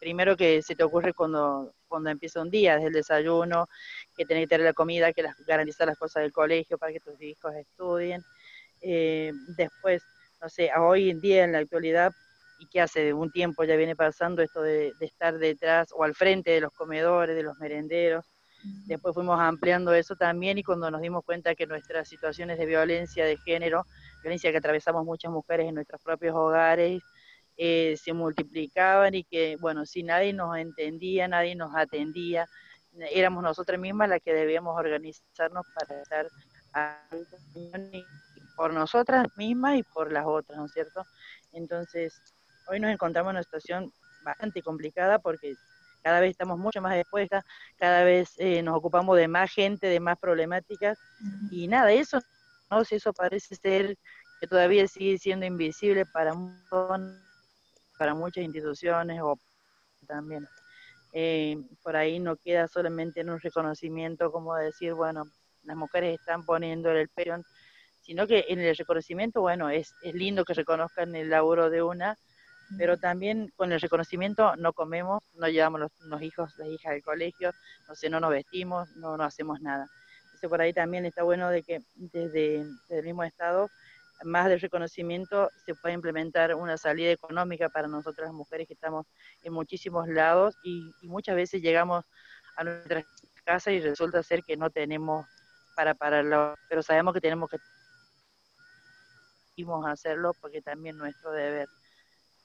primero 0.00 0.36
que 0.36 0.62
se 0.62 0.74
te 0.74 0.82
ocurre 0.82 1.12
cuando, 1.12 1.74
cuando 1.88 2.10
empieza 2.10 2.40
un 2.40 2.50
día, 2.50 2.74
desde 2.74 2.88
el 2.88 2.92
desayuno, 2.94 3.68
que 4.16 4.24
tenés 4.26 4.44
que 4.44 4.48
tener 4.48 4.66
la 4.66 4.72
comida, 4.72 5.12
que 5.12 5.22
las, 5.22 5.36
garantizar 5.46 5.86
las 5.86 5.98
cosas 5.98 6.22
del 6.22 6.32
colegio 6.32 6.78
para 6.78 6.92
que 6.92 7.00
tus 7.00 7.20
hijos 7.20 7.54
estudien. 7.54 8.22
Eh, 8.82 9.32
después, 9.56 10.02
no 10.40 10.48
sé, 10.48 10.70
hoy 10.76 11.10
en 11.10 11.20
día, 11.20 11.44
en 11.44 11.52
la 11.52 11.58
actualidad, 11.58 12.12
y 12.58 12.66
que 12.66 12.80
hace 12.80 13.12
un 13.12 13.30
tiempo 13.30 13.64
ya 13.64 13.76
viene 13.76 13.96
pasando 13.96 14.42
esto 14.42 14.62
de, 14.62 14.92
estar 15.00 15.38
detrás 15.38 15.88
o 15.92 16.04
al 16.04 16.14
frente 16.14 16.52
de 16.52 16.60
los 16.60 16.72
comedores, 16.72 17.36
de 17.36 17.42
los 17.42 17.58
merenderos. 17.58 18.24
Después 18.86 19.14
fuimos 19.14 19.38
ampliando 19.40 19.92
eso 19.94 20.14
también 20.16 20.58
y 20.58 20.62
cuando 20.62 20.90
nos 20.90 21.00
dimos 21.00 21.24
cuenta 21.24 21.54
que 21.54 21.66
nuestras 21.66 22.08
situaciones 22.08 22.58
de 22.58 22.66
violencia 22.66 23.24
de 23.24 23.36
género, 23.38 23.84
violencia 24.22 24.50
que 24.50 24.58
atravesamos 24.58 25.04
muchas 25.04 25.32
mujeres 25.32 25.68
en 25.68 25.74
nuestros 25.74 26.00
propios 26.02 26.34
hogares, 26.34 27.02
eh, 27.56 27.96
se 27.96 28.12
multiplicaban 28.12 29.14
y 29.14 29.24
que, 29.24 29.56
bueno, 29.60 29.86
si 29.86 30.02
nadie 30.02 30.32
nos 30.32 30.56
entendía, 30.56 31.26
nadie 31.26 31.54
nos 31.54 31.74
atendía, 31.74 32.46
éramos 33.12 33.42
nosotras 33.42 33.80
mismas 33.80 34.08
las 34.08 34.20
que 34.20 34.32
debíamos 34.32 34.78
organizarnos 34.78 35.66
para 35.74 36.02
estar 36.02 36.28
por 38.56 38.72
nosotras 38.72 39.26
mismas 39.36 39.78
y 39.78 39.82
por 39.82 40.12
las 40.12 40.26
otras, 40.26 40.58
¿no 40.58 40.66
es 40.66 40.72
cierto? 40.72 41.04
Entonces, 41.52 42.20
hoy 42.68 42.80
nos 42.80 42.90
encontramos 42.90 43.30
en 43.30 43.36
una 43.36 43.42
situación 43.42 43.92
bastante 44.22 44.62
complicada 44.62 45.18
porque 45.18 45.54
cada 46.06 46.20
vez 46.20 46.30
estamos 46.30 46.56
mucho 46.56 46.80
más 46.80 46.94
expuestas, 46.94 47.44
cada 47.76 48.04
vez 48.04 48.34
eh, 48.38 48.62
nos 48.62 48.76
ocupamos 48.76 49.16
de 49.16 49.26
más 49.26 49.52
gente, 49.52 49.88
de 49.88 49.98
más 49.98 50.16
problemáticas, 50.16 50.96
y 51.50 51.66
nada, 51.66 51.90
eso, 51.90 52.20
no 52.70 52.84
sé, 52.84 52.94
eso 52.94 53.12
parece 53.12 53.56
ser 53.56 53.98
que 54.38 54.46
todavía 54.46 54.86
sigue 54.86 55.18
siendo 55.18 55.46
invisible 55.46 56.06
para, 56.06 56.32
para 57.98 58.14
muchas 58.14 58.44
instituciones 58.44 59.20
o 59.20 59.36
también. 60.06 60.46
Eh, 61.12 61.56
por 61.82 61.96
ahí 61.96 62.20
no 62.20 62.36
queda 62.36 62.68
solamente 62.68 63.22
en 63.22 63.30
un 63.30 63.40
reconocimiento 63.40 64.30
como 64.30 64.54
decir, 64.54 64.94
bueno, 64.94 65.24
las 65.64 65.76
mujeres 65.76 66.20
están 66.20 66.46
poniendo 66.46 66.92
el 66.92 67.08
peón 67.08 67.44
sino 68.02 68.28
que 68.28 68.44
en 68.46 68.60
el 68.60 68.76
reconocimiento, 68.76 69.40
bueno, 69.40 69.70
es, 69.70 69.92
es 70.02 70.14
lindo 70.14 70.44
que 70.44 70.54
reconozcan 70.54 71.16
el 71.16 71.30
laburo 71.30 71.68
de 71.68 71.82
una, 71.82 72.16
pero 72.76 72.96
también 72.96 73.52
con 73.56 73.72
el 73.72 73.80
reconocimiento 73.80 74.56
no 74.56 74.72
comemos, 74.72 75.22
no 75.34 75.48
llevamos 75.48 75.80
los, 76.00 76.22
hijos, 76.22 76.52
las 76.58 76.68
hijas 76.68 76.92
al 76.92 77.02
colegio, 77.02 77.52
no 77.88 77.94
sé, 77.94 78.10
no 78.10 78.20
nos 78.20 78.30
vestimos, 78.30 78.88
no, 78.96 79.16
no 79.16 79.24
hacemos 79.24 79.60
nada. 79.60 79.88
Entonces 80.24 80.50
por 80.50 80.60
ahí 80.60 80.72
también 80.72 81.04
está 81.06 81.22
bueno 81.22 81.48
de 81.48 81.62
que 81.62 81.80
desde, 81.94 82.66
el 82.88 83.04
mismo 83.04 83.24
Estado, 83.24 83.68
más 84.24 84.48
del 84.48 84.60
reconocimiento, 84.60 85.50
se 85.64 85.74
pueda 85.74 85.94
implementar 85.94 86.54
una 86.54 86.76
salida 86.76 87.10
económica 87.10 87.68
para 87.68 87.88
nosotras 87.88 88.28
las 88.28 88.34
mujeres 88.34 88.66
que 88.66 88.74
estamos 88.74 89.06
en 89.42 89.52
muchísimos 89.52 90.08
lados 90.08 90.56
y, 90.64 90.90
y 91.02 91.08
muchas 91.08 91.36
veces 91.36 91.62
llegamos 91.62 92.04
a 92.56 92.64
nuestras 92.64 93.04
casas 93.44 93.74
y 93.74 93.80
resulta 93.80 94.22
ser 94.22 94.42
que 94.42 94.56
no 94.56 94.70
tenemos 94.70 95.26
para 95.76 95.94
pararlo, 95.94 96.54
pero 96.68 96.82
sabemos 96.82 97.12
que 97.14 97.20
tenemos 97.20 97.50
que 97.50 97.58
hacerlo 99.86 100.32
porque 100.40 100.60
también 100.60 100.96
nuestro 100.98 101.30
deber, 101.32 101.68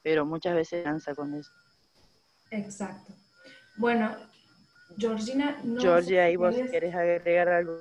pero 0.02 0.26
muchas 0.26 0.54
veces 0.54 0.84
cansa 0.84 1.14
con 1.14 1.34
eso. 1.34 1.50
Exacto. 2.50 3.12
Bueno, 3.76 4.16
Georgina, 4.98 5.60
no 5.64 5.80
Georgia, 5.80 6.30
¿y 6.30 6.36
vos 6.36 6.54
querés 6.70 6.94
agregar 6.94 7.48
algo? 7.48 7.78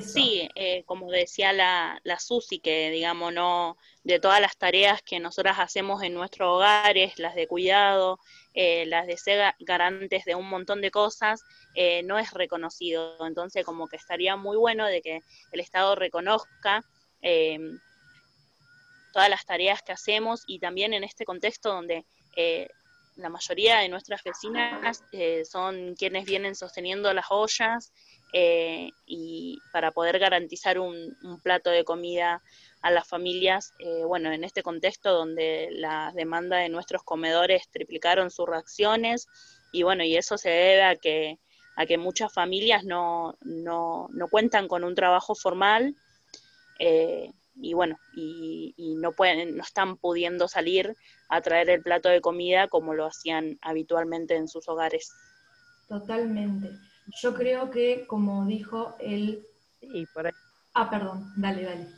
Sí, 0.00 0.48
eh, 0.54 0.84
como 0.84 1.10
decía 1.10 1.52
la, 1.52 2.00
la 2.04 2.18
Susi, 2.18 2.60
que 2.60 2.90
digamos, 2.90 3.32
no, 3.34 3.76
de 4.04 4.20
todas 4.20 4.40
las 4.40 4.56
tareas 4.56 5.02
que 5.02 5.20
nosotras 5.20 5.58
hacemos 5.58 6.02
en 6.02 6.14
nuestros 6.14 6.48
hogares, 6.48 7.18
las 7.18 7.34
de 7.34 7.46
cuidado, 7.46 8.18
eh, 8.54 8.86
las 8.86 9.06
de 9.06 9.16
ser 9.18 9.54
garantes 9.60 10.24
de 10.24 10.34
un 10.34 10.48
montón 10.48 10.80
de 10.80 10.90
cosas, 10.90 11.42
eh, 11.74 12.02
no 12.04 12.18
es 12.18 12.32
reconocido. 12.32 13.26
Entonces, 13.26 13.64
como 13.64 13.86
que 13.86 13.96
estaría 13.96 14.36
muy 14.36 14.56
bueno 14.56 14.86
de 14.86 15.02
que 15.02 15.20
el 15.50 15.60
Estado 15.60 15.94
reconozca 15.94 16.84
todas 19.12 19.28
las 19.28 19.44
tareas 19.44 19.82
que 19.82 19.92
hacemos 19.92 20.42
y 20.46 20.58
también 20.58 20.94
en 20.94 21.04
este 21.04 21.24
contexto 21.24 21.68
donde 21.68 22.04
eh, 22.36 22.68
la 23.16 23.28
mayoría 23.28 23.78
de 23.78 23.88
nuestras 23.88 24.22
vecinas 24.24 25.04
eh, 25.12 25.44
son 25.44 25.94
quienes 25.96 26.24
vienen 26.24 26.54
sosteniendo 26.54 27.12
las 27.12 27.26
ollas 27.28 27.92
eh, 28.32 28.90
y 29.06 29.58
para 29.70 29.92
poder 29.92 30.18
garantizar 30.18 30.78
un, 30.78 31.14
plato 31.42 31.68
de 31.68 31.84
comida 31.84 32.42
a 32.80 32.90
las 32.90 33.06
familias, 33.06 33.74
bueno, 34.06 34.32
en 34.32 34.42
este 34.42 34.62
contexto 34.62 35.12
donde 35.12 35.68
la 35.70 36.10
demanda 36.16 36.56
de 36.56 36.68
nuestros 36.68 37.04
comedores 37.04 37.68
triplicaron 37.70 38.30
sus 38.30 38.48
reacciones 38.48 39.28
y 39.72 39.84
bueno, 39.84 40.02
y 40.02 40.16
eso 40.16 40.36
se 40.36 40.48
debe 40.48 40.82
a 40.82 40.96
que, 40.96 41.38
a 41.76 41.86
que 41.86 41.98
muchas 41.98 42.32
familias 42.32 42.82
no, 42.82 43.36
no, 43.42 44.08
no 44.10 44.28
cuentan 44.28 44.66
con 44.66 44.82
un 44.82 44.94
trabajo 44.94 45.34
formal 45.34 45.94
y 47.54 47.74
bueno, 47.74 47.96
y, 48.14 48.96
no 49.00 49.12
pueden, 49.12 49.56
no 49.56 49.62
están 49.62 49.96
pudiendo 49.96 50.48
salir 50.48 50.96
a 51.28 51.40
traer 51.40 51.70
el 51.70 51.82
plato 51.82 52.08
de 52.08 52.20
comida 52.20 52.68
como 52.68 52.94
lo 52.94 53.06
hacían 53.06 53.58
habitualmente 53.62 54.36
en 54.36 54.48
sus 54.48 54.68
hogares. 54.68 55.12
Totalmente. 55.88 56.70
Yo 57.20 57.34
creo 57.34 57.70
que, 57.70 58.06
como 58.06 58.46
dijo 58.46 58.96
él... 59.00 59.44
Sí, 59.80 60.06
por 60.14 60.26
ahí. 60.26 60.32
Ah, 60.74 60.88
perdón, 60.88 61.32
dale, 61.36 61.64
dale. 61.64 61.88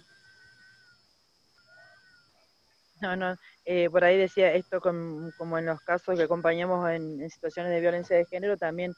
No, 3.00 3.16
no, 3.16 3.36
eh, 3.66 3.90
por 3.90 4.02
ahí 4.02 4.16
decía 4.16 4.52
esto 4.54 4.80
como 4.80 5.58
en 5.58 5.66
los 5.66 5.80
casos 5.82 6.16
que 6.16 6.24
acompañamos 6.24 6.88
en, 6.90 7.28
situaciones 7.28 7.70
de 7.72 7.80
violencia 7.80 8.16
de 8.16 8.24
género, 8.24 8.56
también 8.56 8.94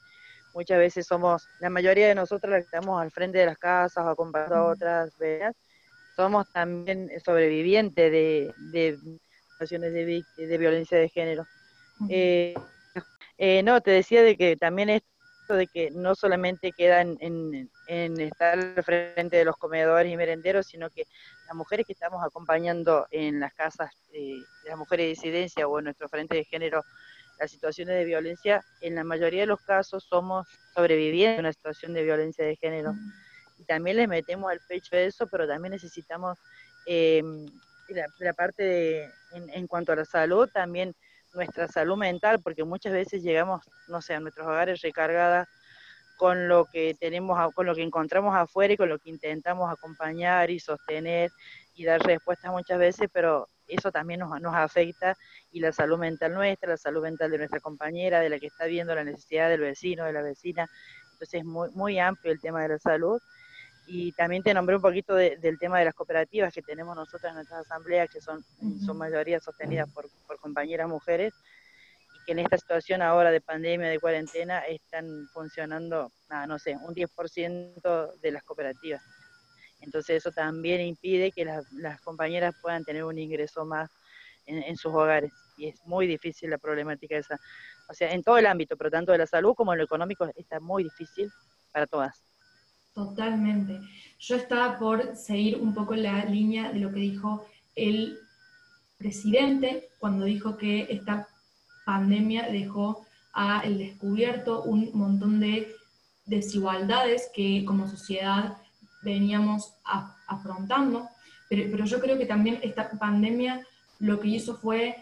muchas 0.53 0.77
veces 0.77 1.05
somos, 1.05 1.45
la 1.59 1.69
mayoría 1.69 2.07
de 2.07 2.15
nosotros 2.15 2.51
las 2.51 2.61
que 2.61 2.65
estamos 2.77 3.01
al 3.01 3.11
frente 3.11 3.39
de 3.39 3.47
las 3.47 3.57
casas 3.57 4.05
o 4.05 4.09
acompañando 4.09 4.55
a 4.55 4.71
otras 4.71 5.17
veces, 5.17 5.55
somos 6.17 6.51
también 6.51 7.11
sobrevivientes 7.23 8.11
de, 8.11 8.53
de 8.71 8.97
situaciones 9.51 9.93
de, 9.93 10.23
de, 10.35 10.57
violencia 10.57 10.97
de 10.97 11.09
género. 11.09 11.45
Eh, 12.09 12.55
eh, 13.37 13.61
no, 13.63 13.79
te 13.81 13.91
decía 13.91 14.23
de 14.23 14.35
que 14.35 14.57
también 14.57 14.89
esto 14.89 15.53
de 15.53 15.67
que 15.67 15.91
no 15.91 16.15
solamente 16.15 16.71
queda 16.71 17.01
en, 17.01 17.69
estar 17.87 18.57
al 18.57 18.83
frente 18.83 19.37
de 19.37 19.45
los 19.45 19.57
comedores 19.57 20.11
y 20.11 20.17
merenderos, 20.17 20.65
sino 20.65 20.89
que 20.89 21.03
las 21.45 21.55
mujeres 21.55 21.85
que 21.85 21.93
estamos 21.93 22.21
acompañando 22.25 23.05
en 23.11 23.39
las 23.39 23.53
casas 23.53 23.91
eh, 24.11 24.39
de 24.63 24.69
las 24.69 24.77
mujeres 24.77 25.05
de 25.05 25.09
disidencia 25.09 25.67
o 25.67 25.77
en 25.77 25.85
nuestro 25.85 26.09
frente 26.09 26.35
de 26.35 26.45
género 26.45 26.83
las 27.39 27.51
situaciones 27.51 27.95
de 27.95 28.05
violencia, 28.05 28.65
en 28.81 28.95
la 28.95 29.03
mayoría 29.03 29.41
de 29.41 29.45
los 29.45 29.61
casos 29.61 30.03
somos 30.03 30.47
sobrevivientes 30.73 31.37
de 31.37 31.41
una 31.41 31.53
situación 31.53 31.93
de 31.93 32.03
violencia 32.03 32.43
de 32.43 32.55
género. 32.55 32.95
Y 33.57 33.63
también 33.65 33.97
les 33.97 34.07
metemos 34.07 34.51
al 34.51 34.59
pecho 34.67 34.95
eso, 34.95 35.27
pero 35.27 35.47
también 35.47 35.71
necesitamos 35.71 36.37
eh, 36.85 37.23
la, 38.19 38.33
parte 38.33 38.63
de, 38.63 39.09
en, 39.33 39.49
en, 39.49 39.67
cuanto 39.67 39.91
a 39.91 39.95
la 39.95 40.05
salud, 40.05 40.49
también 40.53 40.95
nuestra 41.33 41.67
salud 41.67 41.97
mental, 41.97 42.39
porque 42.43 42.63
muchas 42.63 42.93
veces 42.93 43.23
llegamos, 43.23 43.63
no 43.87 44.01
sé, 44.01 44.13
a 44.13 44.19
nuestros 44.19 44.47
hogares 44.47 44.81
recargadas 44.81 45.47
con 46.17 46.47
lo 46.47 46.65
que 46.65 46.95
tenemos, 46.99 47.53
con 47.53 47.65
lo 47.65 47.75
que 47.75 47.83
encontramos 47.83 48.35
afuera 48.35 48.73
y 48.73 48.77
con 48.77 48.89
lo 48.89 48.97
que 48.99 49.09
intentamos 49.09 49.71
acompañar 49.71 50.49
y 50.49 50.59
sostener 50.59 51.31
y 51.75 51.85
dar 51.85 52.01
respuestas 52.01 52.51
muchas 52.51 52.79
veces, 52.79 53.07
pero 53.13 53.47
eso 53.67 53.91
también 53.91 54.21
nos, 54.21 54.41
nos 54.41 54.55
afecta 54.55 55.15
y 55.51 55.59
la 55.59 55.71
salud 55.71 55.99
mental 55.99 56.33
nuestra, 56.33 56.69
la 56.69 56.77
salud 56.77 57.03
mental 57.03 57.29
de 57.29 57.37
nuestra 57.37 57.59
compañera, 57.59 58.19
de 58.19 58.29
la 58.29 58.39
que 58.39 58.47
está 58.47 58.65
viendo 58.65 58.95
la 58.95 59.03
necesidad 59.03 59.49
del 59.49 59.61
vecino, 59.61 60.05
de 60.05 60.13
la 60.13 60.23
vecina. 60.23 60.67
Entonces 61.13 61.41
es 61.41 61.45
muy, 61.45 61.69
muy 61.71 61.99
amplio 61.99 62.31
el 62.31 62.41
tema 62.41 62.63
de 62.63 62.69
la 62.69 62.79
salud. 62.79 63.21
Y 63.87 64.11
también 64.11 64.43
te 64.43 64.53
nombré 64.53 64.75
un 64.75 64.81
poquito 64.81 65.15
del 65.15 65.57
tema 65.59 65.79
de 65.79 65.85
las 65.85 65.93
cooperativas 65.93 66.53
que 66.53 66.61
tenemos 66.61 66.93
nosotros 66.93 67.23
en 67.23 67.35
nuestras 67.35 67.65
asambleas, 67.65 68.09
que 68.09 68.19
son 68.19 68.43
en 68.61 68.81
su 68.81 68.93
mayoría 68.93 69.39
sostenidas 69.39 69.89
por, 69.93 70.09
por 70.27 70.37
compañeras 70.39 70.89
mujeres, 70.89 71.33
y 72.13 72.25
que 72.25 72.33
en 72.33 72.39
esta 72.39 72.57
situación 72.57 73.01
ahora 73.01 73.31
de 73.31 73.39
pandemia, 73.39 73.87
de 73.87 73.99
cuarentena, 73.99 74.59
están 74.59 75.07
funcionando, 75.33 76.11
nada, 76.29 76.47
no 76.47 76.59
sé, 76.59 76.75
un 76.75 76.93
10% 76.93 78.19
de 78.19 78.31
las 78.31 78.43
cooperativas. 78.43 79.01
Entonces 79.79 80.17
eso 80.17 80.31
también 80.31 80.81
impide 80.81 81.31
que 81.31 81.45
las, 81.45 81.71
las 81.71 82.01
compañeras 82.01 82.55
puedan 82.61 82.83
tener 82.83 83.05
un 83.05 83.17
ingreso 83.17 83.65
más 83.65 83.89
en, 84.45 84.63
en, 84.63 84.75
sus 84.75 84.93
hogares. 84.93 85.31
Y 85.55 85.69
es 85.69 85.81
muy 85.85 86.07
difícil 86.07 86.49
la 86.49 86.57
problemática 86.57 87.17
esa. 87.17 87.39
O 87.87 87.93
sea, 87.93 88.11
en 88.11 88.21
todo 88.21 88.37
el 88.37 88.47
ámbito, 88.47 88.75
pero 88.75 88.91
tanto 88.91 89.13
de 89.13 89.19
la 89.19 89.27
salud 89.27 89.53
como 89.55 89.71
en 89.71 89.79
lo 89.79 89.85
económico, 89.85 90.29
está 90.35 90.59
muy 90.59 90.83
difícil 90.83 91.31
para 91.71 91.87
todas. 91.87 92.26
Totalmente. 92.97 93.79
Yo 94.19 94.37
estaba 94.37 94.79
por 94.79 95.15
seguir 95.15 95.59
un 95.61 95.75
poco 95.75 95.93
la 95.93 96.25
línea 96.25 96.71
de 96.71 96.79
lo 96.79 96.91
que 96.91 97.01
dijo 97.01 97.45
el 97.75 98.17
presidente 98.97 99.89
cuando 99.99 100.25
dijo 100.25 100.57
que 100.57 100.87
esta 100.89 101.27
pandemia 101.85 102.49
dejó 102.49 103.05
a 103.33 103.59
el 103.59 103.77
descubierto 103.77 104.63
un 104.63 104.89
montón 104.95 105.39
de 105.39 105.75
desigualdades 106.25 107.29
que 107.35 107.63
como 107.65 107.87
sociedad 107.87 108.57
veníamos 109.03 109.75
a, 109.85 110.17
afrontando, 110.25 111.07
pero, 111.49 111.69
pero, 111.69 111.85
yo 111.85 112.01
creo 112.01 112.17
que 112.17 112.25
también 112.25 112.59
esta 112.63 112.89
pandemia 112.89 113.63
lo 113.99 114.19
que 114.19 114.29
hizo 114.29 114.57
fue 114.57 114.95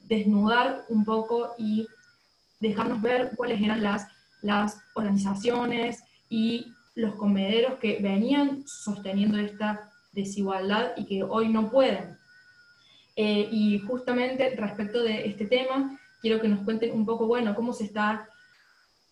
desnudar 0.00 0.84
un 0.88 1.04
poco 1.04 1.54
y 1.58 1.86
dejarnos 2.58 3.00
ver 3.00 3.30
cuáles 3.36 3.62
eran 3.62 3.84
las, 3.84 4.08
las 4.42 4.80
organizaciones 4.94 6.02
y 6.28 6.72
los 6.96 7.14
comederos 7.14 7.78
que 7.78 8.00
venían 8.00 8.66
sosteniendo 8.66 9.38
esta 9.38 9.90
desigualdad 10.12 10.92
y 10.96 11.04
que 11.04 11.22
hoy 11.22 11.48
no 11.48 11.70
pueden. 11.70 12.18
Eh, 13.14 13.48
y 13.50 13.78
justamente 13.80 14.56
respecto 14.56 15.02
de 15.02 15.26
este 15.28 15.46
tema, 15.46 15.98
quiero 16.20 16.40
que 16.40 16.48
nos 16.48 16.64
cuenten 16.64 16.92
un 16.92 17.06
poco, 17.06 17.26
bueno, 17.26 17.54
cómo 17.54 17.72
se 17.72 17.84
está 17.84 18.28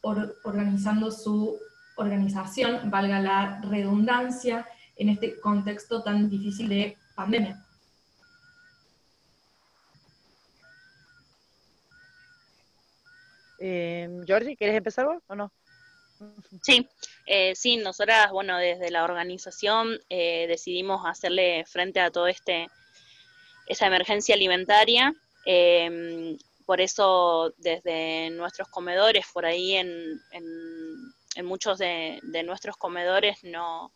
or 0.03 0.35
organizando 0.45 1.11
su 1.11 1.59
organización, 1.97 2.91
valga 2.91 3.21
la 3.21 3.61
redundancia, 3.63 4.67
en 4.97 5.09
este 5.09 5.41
contexto 5.41 6.03
tan 6.03 6.29
difícil 6.29 6.69
de 6.69 6.97
pandemia. 7.15 7.65
Eh, 13.59 14.09
Georgie, 14.27 14.57
¿quieres 14.57 14.77
empezar 14.77 15.07
vos 15.07 15.23
o 15.27 15.35
no? 15.35 15.53
Sí, 16.63 16.89
eh, 17.27 17.55
sí, 17.55 17.77
nosotras, 17.77 18.31
bueno, 18.31 18.59
desde 18.59 18.91
la 18.91 19.05
organización 19.05 19.99
eh, 20.09 20.47
decidimos 20.49 21.03
hacerle 21.07 21.65
frente 21.67 22.01
a 22.01 22.11
todo 22.11 22.27
este, 22.27 22.69
esa 23.67 23.87
emergencia 23.87 24.35
alimentaria. 24.35 25.15
Eh, 25.47 26.37
por 26.67 26.81
eso, 26.81 27.53
desde 27.59 28.31
nuestros 28.31 28.69
comedores, 28.69 29.27
por 29.33 29.45
ahí 29.45 29.75
en, 29.75 29.89
en, 30.33 30.45
en 31.35 31.47
muchos 31.47 31.79
de, 31.79 32.21
de, 32.23 32.43
nuestros 32.43 32.77
comedores 32.77 33.45
no, 33.45 33.93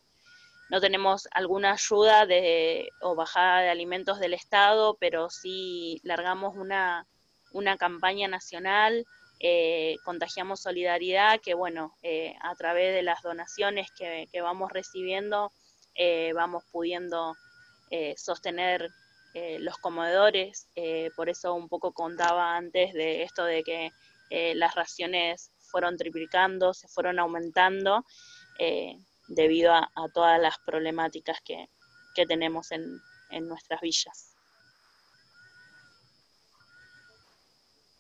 no 0.69 0.81
tenemos 0.81 1.29
alguna 1.31 1.73
ayuda 1.73 2.27
de, 2.27 2.91
o 3.01 3.15
bajada 3.15 3.63
de 3.63 3.71
alimentos 3.71 4.19
del 4.19 4.35
Estado, 4.35 4.97
pero 5.01 5.31
sí 5.31 6.01
largamos 6.03 6.57
una, 6.57 7.07
una 7.53 7.77
campaña 7.79 8.29
nacional 8.29 9.07
eh, 9.41 9.97
contagiamos 10.05 10.61
solidaridad, 10.61 11.41
que 11.41 11.55
bueno, 11.55 11.97
eh, 12.03 12.35
a 12.43 12.55
través 12.55 12.95
de 12.95 13.03
las 13.03 13.23
donaciones 13.23 13.89
que, 13.97 14.29
que 14.33 14.41
vamos 14.41 14.73
recibiendo, 14.73 15.53
eh, 16.01 16.33
vamos 16.33 16.63
pudiendo 16.71 17.35
eh, 17.91 18.15
sostener 18.17 18.89
eh, 19.35 19.59
los 19.59 19.79
comedores, 19.79 20.69
por 21.17 21.29
eso 21.29 21.55
un 21.55 21.69
poco 21.69 21.93
contaba 21.93 22.57
antes 22.57 22.95
de 22.95 23.23
esto 23.23 23.45
de 23.45 23.63
que 23.63 23.91
las 24.55 24.75
raciones 24.75 25.51
fueron 25.71 25.97
triplicando, 25.97 26.73
se 26.73 26.89
fueron 26.89 27.19
aumentando, 27.19 28.05
debido 29.29 29.73
a, 29.73 29.91
a, 29.95 30.09
todas 30.15 30.41
las 30.41 30.59
problemáticas 30.65 31.41
que, 31.45 31.69
que 32.15 32.27
tenemos 32.27 32.71
en, 32.73 33.01
en 33.31 33.49
nuestras 33.49 33.81
villas. 33.81 34.28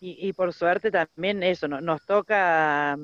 Y, 0.00 0.28
y, 0.28 0.32
por 0.32 0.52
suerte 0.52 0.90
también 0.90 1.42
eso, 1.42 1.66
no, 1.66 1.80
nos 1.80 2.04
toca, 2.06 2.96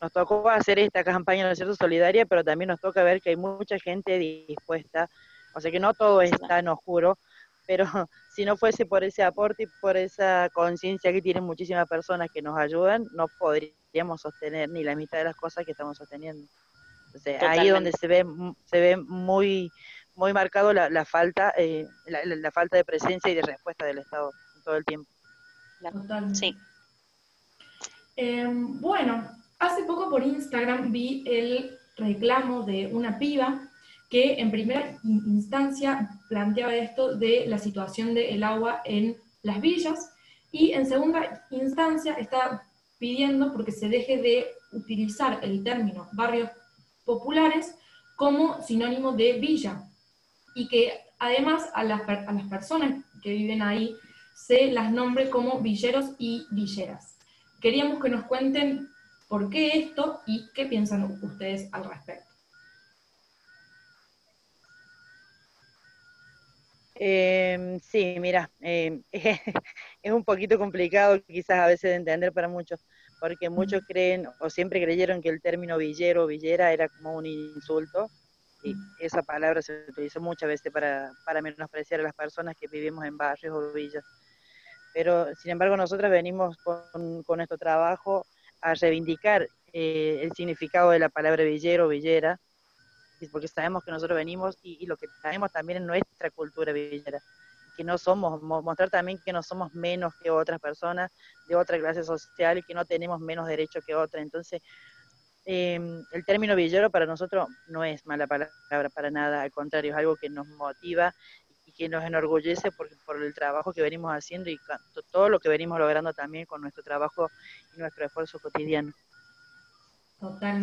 nos 0.00 0.12
tocó 0.12 0.48
hacer 0.48 0.80
esta 0.80 1.04
campaña 1.04 1.44
¿no 1.44 1.50
es 1.50 1.58
cierto? 1.58 1.76
solidaria, 1.76 2.26
pero 2.26 2.42
también 2.42 2.68
nos 2.68 2.80
toca 2.80 3.04
ver 3.04 3.20
que 3.20 3.30
hay 3.30 3.36
mucha 3.36 3.78
gente 3.78 4.18
dispuesta, 4.18 5.08
o 5.54 5.60
sea 5.60 5.70
que 5.70 5.78
no 5.78 5.94
todo 5.94 6.20
es 6.20 6.32
tan 6.48 6.66
oscuro, 6.66 7.18
pero 7.68 7.84
si 8.34 8.44
no 8.44 8.56
fuese 8.56 8.84
por 8.84 9.04
ese 9.04 9.22
aporte 9.22 9.64
y 9.64 9.66
por 9.80 9.96
esa 9.96 10.48
conciencia 10.52 11.12
que 11.12 11.22
tienen 11.22 11.44
muchísimas 11.44 11.86
personas 11.86 12.30
que 12.32 12.42
nos 12.42 12.58
ayudan, 12.58 13.06
no 13.12 13.26
podríamos 13.38 14.20
sostener 14.20 14.68
ni 14.70 14.82
la 14.82 14.96
mitad 14.96 15.18
de 15.18 15.24
las 15.24 15.36
cosas 15.36 15.64
que 15.64 15.72
estamos 15.72 15.98
sosteniendo. 15.98 16.48
Entonces, 17.06 17.42
ahí 17.42 17.68
es 17.68 17.72
donde 17.74 17.92
se 17.92 18.06
ve, 18.06 18.24
se 18.64 18.80
ve 18.80 18.96
muy, 18.96 19.70
muy 20.14 20.32
marcado 20.32 20.72
la, 20.72 20.90
la 20.90 21.04
falta, 21.04 21.54
eh, 21.56 21.86
la, 22.06 22.24
la 22.24 22.50
falta 22.50 22.76
de 22.76 22.84
presencia 22.84 23.30
y 23.30 23.34
de 23.34 23.42
respuesta 23.42 23.86
del 23.86 23.98
Estado 23.98 24.32
todo 24.64 24.76
el 24.76 24.84
tiempo. 24.84 25.08
Totalmente. 25.80 26.38
Sí. 26.38 26.56
Eh, 28.16 28.46
bueno, 28.50 29.30
hace 29.58 29.84
poco 29.84 30.10
por 30.10 30.22
Instagram 30.22 30.90
vi 30.90 31.22
el 31.26 31.78
reclamo 31.96 32.62
de 32.62 32.88
una 32.92 33.18
piba 33.18 33.68
que 34.10 34.40
en 34.40 34.50
primera 34.50 34.98
instancia 35.04 36.08
planteaba 36.28 36.74
esto 36.74 37.16
de 37.16 37.46
la 37.46 37.58
situación 37.58 38.14
del 38.14 38.42
agua 38.42 38.80
en 38.84 39.16
las 39.42 39.60
villas 39.60 40.12
y 40.50 40.72
en 40.72 40.86
segunda 40.86 41.46
instancia 41.50 42.14
está 42.14 42.62
pidiendo 42.98 43.52
porque 43.52 43.72
se 43.72 43.88
deje 43.88 44.18
de 44.18 44.46
utilizar 44.72 45.40
el 45.42 45.62
término 45.62 46.08
barrios 46.12 46.50
populares 47.04 47.74
como 48.16 48.62
sinónimo 48.62 49.12
de 49.12 49.34
villa 49.34 49.84
y 50.54 50.68
que 50.68 50.92
además 51.18 51.70
a 51.74 51.84
las, 51.84 52.08
a 52.08 52.32
las 52.32 52.48
personas 52.48 53.04
que 53.22 53.32
viven 53.32 53.62
ahí 53.62 53.94
se 54.46 54.70
las 54.70 54.92
nombre 54.92 55.28
como 55.28 55.60
villeros 55.60 56.12
y 56.18 56.46
villeras. 56.50 57.18
Queríamos 57.60 58.00
que 58.00 58.08
nos 58.08 58.24
cuenten 58.24 58.88
por 59.28 59.50
qué 59.50 59.78
esto 59.78 60.20
y 60.26 60.48
qué 60.54 60.66
piensan 60.66 61.18
ustedes 61.22 61.68
al 61.72 61.84
respecto. 61.84 62.24
Eh, 66.94 67.78
sí, 67.82 68.16
mira, 68.20 68.50
eh, 68.60 69.02
es 70.02 70.12
un 70.12 70.24
poquito 70.24 70.56
complicado 70.56 71.20
quizás 71.24 71.58
a 71.58 71.66
veces 71.66 71.90
de 71.90 71.96
entender 71.96 72.32
para 72.32 72.48
muchos, 72.48 72.84
porque 73.20 73.50
muchos 73.50 73.82
creen 73.86 74.28
o 74.40 74.50
siempre 74.50 74.82
creyeron 74.82 75.20
que 75.20 75.28
el 75.28 75.42
término 75.42 75.76
villero 75.78 76.24
o 76.24 76.26
villera 76.26 76.72
era 76.72 76.88
como 76.88 77.16
un 77.16 77.26
insulto, 77.26 78.08
y 78.62 78.74
esa 79.00 79.22
palabra 79.22 79.62
se 79.62 79.84
utilizó 79.88 80.20
muchas 80.20 80.48
veces 80.48 80.72
para, 80.72 81.12
para 81.24 81.42
menospreciar 81.42 82.00
a 82.00 82.04
las 82.04 82.14
personas 82.14 82.56
que 82.58 82.66
vivimos 82.66 83.04
en 83.04 83.16
barrios 83.16 83.54
o 83.54 83.72
villas 83.72 84.04
pero 84.94 85.34
sin 85.36 85.50
embargo 85.50 85.76
nosotros 85.76 86.10
venimos 86.10 86.56
con, 86.58 87.22
con, 87.22 87.36
nuestro 87.36 87.58
trabajo 87.58 88.24
a 88.60 88.74
reivindicar 88.74 89.48
eh, 89.72 90.20
el 90.22 90.32
significado 90.32 90.90
de 90.90 90.98
la 90.98 91.08
palabra 91.08 91.44
villero 91.44 91.86
o 91.86 91.88
villera, 91.88 92.40
porque 93.32 93.48
sabemos 93.48 93.84
que 93.84 93.90
nosotros 93.90 94.16
venimos 94.16 94.58
y, 94.62 94.78
y, 94.80 94.86
lo 94.86 94.96
que 94.96 95.06
traemos 95.20 95.50
también 95.52 95.78
en 95.78 95.86
nuestra 95.86 96.30
cultura 96.30 96.72
villera, 96.72 97.20
que 97.76 97.84
no 97.84 97.98
somos, 97.98 98.42
mostrar 98.42 98.90
también 98.90 99.20
que 99.24 99.32
no 99.32 99.42
somos 99.42 99.72
menos 99.74 100.12
que 100.22 100.30
otras 100.30 100.60
personas 100.60 101.10
de 101.48 101.56
otra 101.56 101.78
clase 101.78 102.02
social 102.02 102.58
y 102.58 102.62
que 102.62 102.74
no 102.74 102.84
tenemos 102.84 103.20
menos 103.20 103.46
derechos 103.46 103.84
que 103.84 103.94
otras. 103.94 104.22
Entonces, 104.22 104.60
eh, 105.44 105.80
el 106.12 106.24
término 106.26 106.54
villero 106.56 106.90
para 106.90 107.06
nosotros 107.06 107.48
no 107.68 107.84
es 107.84 108.04
mala 108.04 108.26
palabra 108.26 108.90
para 108.94 109.10
nada, 109.10 109.42
al 109.42 109.50
contrario, 109.50 109.92
es 109.92 109.96
algo 109.96 110.16
que 110.16 110.28
nos 110.28 110.46
motiva 110.46 111.14
que 111.78 111.88
nos 111.88 112.04
enorgullece 112.04 112.72
por, 112.72 112.88
por 113.06 113.22
el 113.22 113.32
trabajo 113.32 113.72
que 113.72 113.80
venimos 113.80 114.10
haciendo 114.10 114.50
y 114.50 114.58
todo 115.12 115.28
lo 115.28 115.38
que 115.38 115.48
venimos 115.48 115.78
logrando 115.78 116.12
también 116.12 116.44
con 116.44 116.60
nuestro 116.60 116.82
trabajo 116.82 117.30
y 117.76 117.78
nuestro 117.78 118.04
esfuerzo 118.04 118.40
cotidiano. 118.40 118.92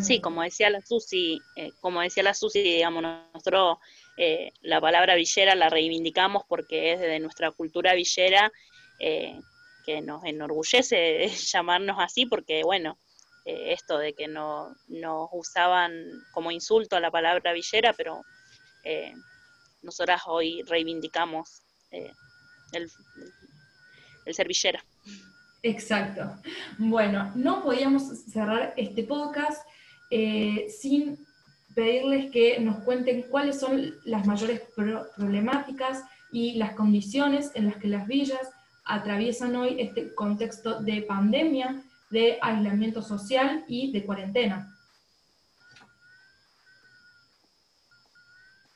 Sí, 0.01 0.19
como 0.19 0.41
decía 0.43 0.69
la 0.69 0.81
Susi, 0.81 1.41
eh, 1.55 1.71
como 1.79 2.01
decía 2.01 2.23
la 2.23 2.33
Susi, 2.33 2.61
digamos, 2.61 3.03
nosotros 3.33 3.77
eh, 4.17 4.51
la 4.61 4.81
palabra 4.81 5.15
villera 5.15 5.55
la 5.55 5.69
reivindicamos 5.69 6.43
porque 6.49 6.91
es 6.91 6.99
de 6.99 7.19
nuestra 7.21 7.51
cultura 7.51 7.93
villera 7.93 8.51
eh, 8.99 9.39
que 9.85 10.01
nos 10.01 10.25
enorgullece 10.25 11.29
llamarnos 11.53 11.95
así 11.99 12.25
porque, 12.25 12.63
bueno, 12.63 12.97
esto 13.45 13.99
de 13.99 14.13
que 14.13 14.27
no 14.27 14.75
nos 14.87 15.29
usaban 15.31 15.93
como 16.33 16.49
insulto 16.49 16.97
a 16.97 16.99
la 16.99 17.11
palabra 17.11 17.53
villera, 17.53 17.93
pero 17.93 18.23
nosotras 19.85 20.23
hoy 20.25 20.63
reivindicamos 20.63 21.61
el, 21.91 22.11
el 24.25 24.33
ser 24.33 24.47
villera. 24.47 24.83
Exacto. 25.63 26.35
Bueno, 26.77 27.31
no 27.35 27.63
podíamos 27.63 28.03
cerrar 28.25 28.73
este 28.77 29.03
podcast 29.03 29.65
eh, 30.11 30.67
sin 30.69 31.17
pedirles 31.73 32.31
que 32.31 32.59
nos 32.59 32.83
cuenten 32.83 33.23
cuáles 33.23 33.59
son 33.59 33.95
las 34.05 34.27
mayores 34.27 34.61
problemáticas 34.75 36.03
y 36.31 36.53
las 36.55 36.75
condiciones 36.75 37.51
en 37.55 37.65
las 37.65 37.77
que 37.77 37.87
las 37.87 38.07
villas 38.07 38.47
atraviesan 38.85 39.55
hoy 39.55 39.77
este 39.79 40.13
contexto 40.13 40.81
de 40.81 41.01
pandemia, 41.01 41.83
de 42.11 42.37
aislamiento 42.41 43.01
social 43.01 43.65
y 43.67 43.91
de 43.91 44.05
cuarentena. 44.05 44.74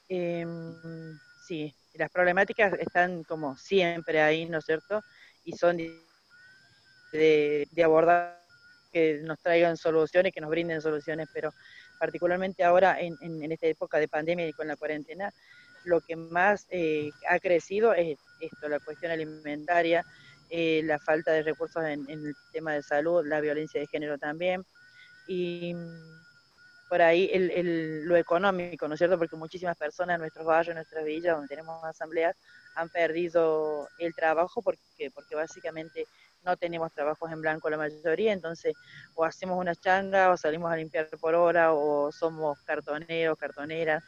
Em, 0.09 1.19
sí, 1.45 1.71
las 1.93 2.09
problemáticas 2.09 2.73
están 2.79 3.23
como 3.23 3.55
siempre 3.55 4.21
ahí, 4.21 4.47
¿no 4.47 4.57
es 4.57 4.65
cierto? 4.65 5.03
Y 5.45 5.53
son 5.53 5.77
de, 7.11 7.67
abordar 7.83 8.43
que 8.91 9.19
nos 9.21 9.39
traigan 9.39 9.77
soluciones, 9.77 10.33
que 10.33 10.41
nos 10.41 10.49
brinden 10.49 10.81
soluciones, 10.81 11.29
pero 11.31 11.53
particularmente 11.99 12.63
ahora 12.63 12.99
en, 12.99 13.15
en, 13.21 13.51
esta 13.51 13.67
época 13.67 13.99
de 13.99 14.07
pandemia 14.07 14.47
y 14.47 14.53
con 14.53 14.67
la 14.67 14.75
cuarentena, 14.75 15.31
lo 15.85 16.01
que 16.01 16.15
más 16.15 16.65
eh, 16.71 17.11
ha 17.29 17.39
crecido 17.39 17.93
es 17.93 18.17
esto, 18.41 18.67
la 18.67 18.79
cuestión 18.79 19.11
alimentaria, 19.11 20.03
eh, 20.49 20.81
la 20.85 20.97
falta 20.97 21.31
de 21.31 21.43
recursos 21.43 21.83
en, 21.83 22.09
en, 22.09 22.25
el 22.25 22.35
tema 22.51 22.73
de 22.73 22.81
salud, 22.81 23.25
la 23.27 23.41
violencia 23.41 23.79
de 23.79 23.87
género 23.87 24.17
también, 24.17 24.65
y 25.27 25.75
por 26.89 27.01
ahí 27.01 27.29
el, 27.31 27.51
el, 27.51 28.05
lo 28.05 28.17
económico, 28.17 28.87
¿no 28.87 28.95
es 28.95 28.97
cierto? 28.97 29.17
Porque 29.17 29.35
muchísimas 29.35 29.77
personas 29.77 30.15
en 30.15 30.21
nuestros 30.21 30.45
barrios, 30.45 30.69
en 30.69 30.75
nuestras 30.75 31.05
villas, 31.05 31.35
donde 31.35 31.47
tenemos 31.47 31.83
asambleas, 31.83 32.35
han 32.75 32.89
perdido 32.89 33.87
el 33.99 34.13
trabajo 34.15 34.61
porque, 34.61 35.11
porque 35.13 35.35
básicamente 35.35 36.05
no 36.43 36.57
tenemos 36.57 36.91
trabajos 36.91 37.31
en 37.31 37.41
blanco 37.41 37.69
la 37.69 37.77
mayoría, 37.77 38.33
entonces 38.33 38.73
o 39.15 39.23
hacemos 39.23 39.57
una 39.59 39.75
changa 39.75 40.31
o 40.31 40.37
salimos 40.37 40.71
a 40.71 40.75
limpiar 40.75 41.07
por 41.21 41.35
hora 41.35 41.73
o 41.73 42.11
somos 42.11 42.59
cartoneros, 42.63 43.37
cartoneras. 43.37 44.03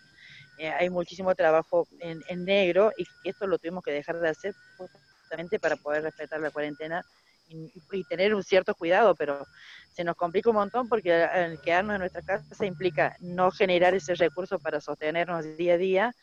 Eh, 0.57 0.69
hay 0.69 0.89
muchísimo 0.89 1.33
trabajo 1.35 1.87
en, 1.99 2.21
en, 2.27 2.45
negro 2.45 2.91
y 2.97 3.05
esto 3.27 3.47
lo 3.47 3.57
tuvimos 3.57 3.83
que 3.83 3.91
dejar 3.91 4.19
de 4.19 4.29
hacer 4.29 4.53
justamente 4.77 5.59
para 5.59 5.75
poder 5.75 6.03
respetar 6.03 6.39
la 6.39 6.51
cuarentena 6.51 7.03
y, 7.51 8.03
tener 8.05 8.33
un 8.33 8.43
cierto 8.43 8.73
cuidado, 8.75 9.15
pero 9.15 9.45
se 9.93 10.03
nos 10.03 10.15
complica 10.15 10.49
un 10.49 10.55
montón 10.55 10.87
porque 10.89 11.27
el 11.33 11.59
quedarnos 11.61 11.95
en 11.95 11.99
nuestra 11.99 12.21
casa 12.21 12.65
implica 12.65 13.15
no 13.19 13.51
generar 13.51 13.93
ese 13.93 14.15
recurso 14.15 14.59
para 14.59 14.79
sostenernos 14.81 15.57
día 15.57 15.73
a 15.73 15.77
día 15.77 16.15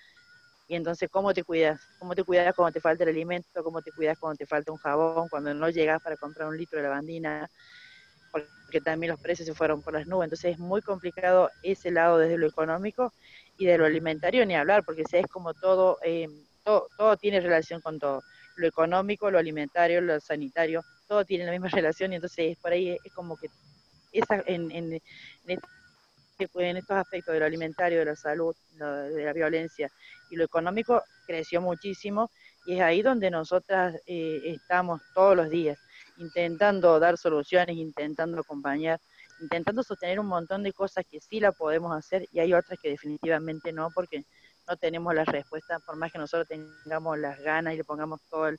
y 0.68 0.74
entonces, 0.74 1.08
¿cómo 1.10 1.32
te 1.32 1.44
cuidas? 1.44 1.80
¿Cómo 1.98 2.14
te 2.14 2.22
cuidas 2.22 2.54
cuando 2.54 2.74
te 2.74 2.80
falta 2.80 3.02
el 3.02 3.08
alimento? 3.08 3.64
¿Cómo 3.64 3.80
te 3.80 3.90
cuidas 3.90 4.18
cuando 4.18 4.36
te 4.36 4.44
falta 4.44 4.70
un 4.70 4.76
jabón? 4.76 5.26
Cuando 5.30 5.54
no 5.54 5.70
llegas 5.70 6.02
para 6.02 6.14
comprar 6.18 6.46
un 6.46 6.58
litro 6.58 6.76
de 6.76 6.82
lavandina? 6.82 7.50
Porque 8.30 8.82
también 8.82 9.12
los 9.12 9.20
precios 9.20 9.46
se 9.46 9.54
fueron 9.54 9.80
por 9.80 9.94
las 9.94 10.06
nubes. 10.06 10.26
Entonces, 10.26 10.52
es 10.52 10.58
muy 10.58 10.82
complicado 10.82 11.50
ese 11.62 11.90
lado 11.90 12.18
desde 12.18 12.36
lo 12.36 12.46
económico 12.46 13.14
y 13.56 13.64
de 13.64 13.78
lo 13.78 13.86
alimentario 13.86 14.44
ni 14.44 14.56
hablar, 14.56 14.84
porque 14.84 15.04
es 15.10 15.26
como 15.28 15.54
todo, 15.54 15.96
eh, 16.04 16.28
todo, 16.62 16.86
todo 16.98 17.16
tiene 17.16 17.40
relación 17.40 17.80
con 17.80 17.98
todo. 17.98 18.22
Lo 18.56 18.66
económico, 18.66 19.30
lo 19.30 19.38
alimentario, 19.38 20.02
lo 20.02 20.20
sanitario, 20.20 20.84
todo 21.08 21.24
tiene 21.24 21.46
la 21.46 21.52
misma 21.52 21.68
relación 21.68 22.12
y 22.12 22.16
entonces 22.16 22.56
por 22.58 22.72
ahí 22.72 22.96
es 23.02 23.12
como 23.12 23.36
que 23.36 23.48
esa, 24.12 24.42
en, 24.46 24.70
en, 24.70 25.00
en 25.48 26.76
estos 26.76 26.96
aspectos 26.96 27.32
de 27.32 27.40
lo 27.40 27.46
alimentario, 27.46 27.98
de 27.98 28.04
la 28.04 28.16
salud, 28.16 28.54
de 28.70 29.24
la 29.24 29.32
violencia 29.32 29.90
y 30.30 30.36
lo 30.36 30.44
económico 30.44 31.02
creció 31.26 31.60
muchísimo 31.60 32.30
y 32.66 32.74
es 32.74 32.80
ahí 32.80 33.02
donde 33.02 33.30
nosotras 33.30 33.96
eh, 34.06 34.40
estamos 34.44 35.00
todos 35.14 35.34
los 35.34 35.48
días, 35.48 35.78
intentando 36.18 37.00
dar 37.00 37.16
soluciones, 37.16 37.76
intentando 37.76 38.40
acompañar, 38.40 39.00
intentando 39.40 39.82
sostener 39.82 40.20
un 40.20 40.26
montón 40.26 40.62
de 40.62 40.72
cosas 40.72 41.04
que 41.10 41.20
sí 41.20 41.40
la 41.40 41.52
podemos 41.52 41.96
hacer 41.96 42.26
y 42.32 42.40
hay 42.40 42.52
otras 42.52 42.78
que 42.78 42.90
definitivamente 42.90 43.72
no, 43.72 43.90
porque 43.94 44.24
no 44.68 44.76
tenemos 44.76 45.14
la 45.14 45.24
respuesta, 45.24 45.78
por 45.80 45.96
más 45.96 46.12
que 46.12 46.18
nosotros 46.18 46.46
tengamos 46.46 47.18
las 47.18 47.40
ganas 47.40 47.74
y 47.74 47.78
le 47.78 47.84
pongamos 47.84 48.20
todo 48.30 48.50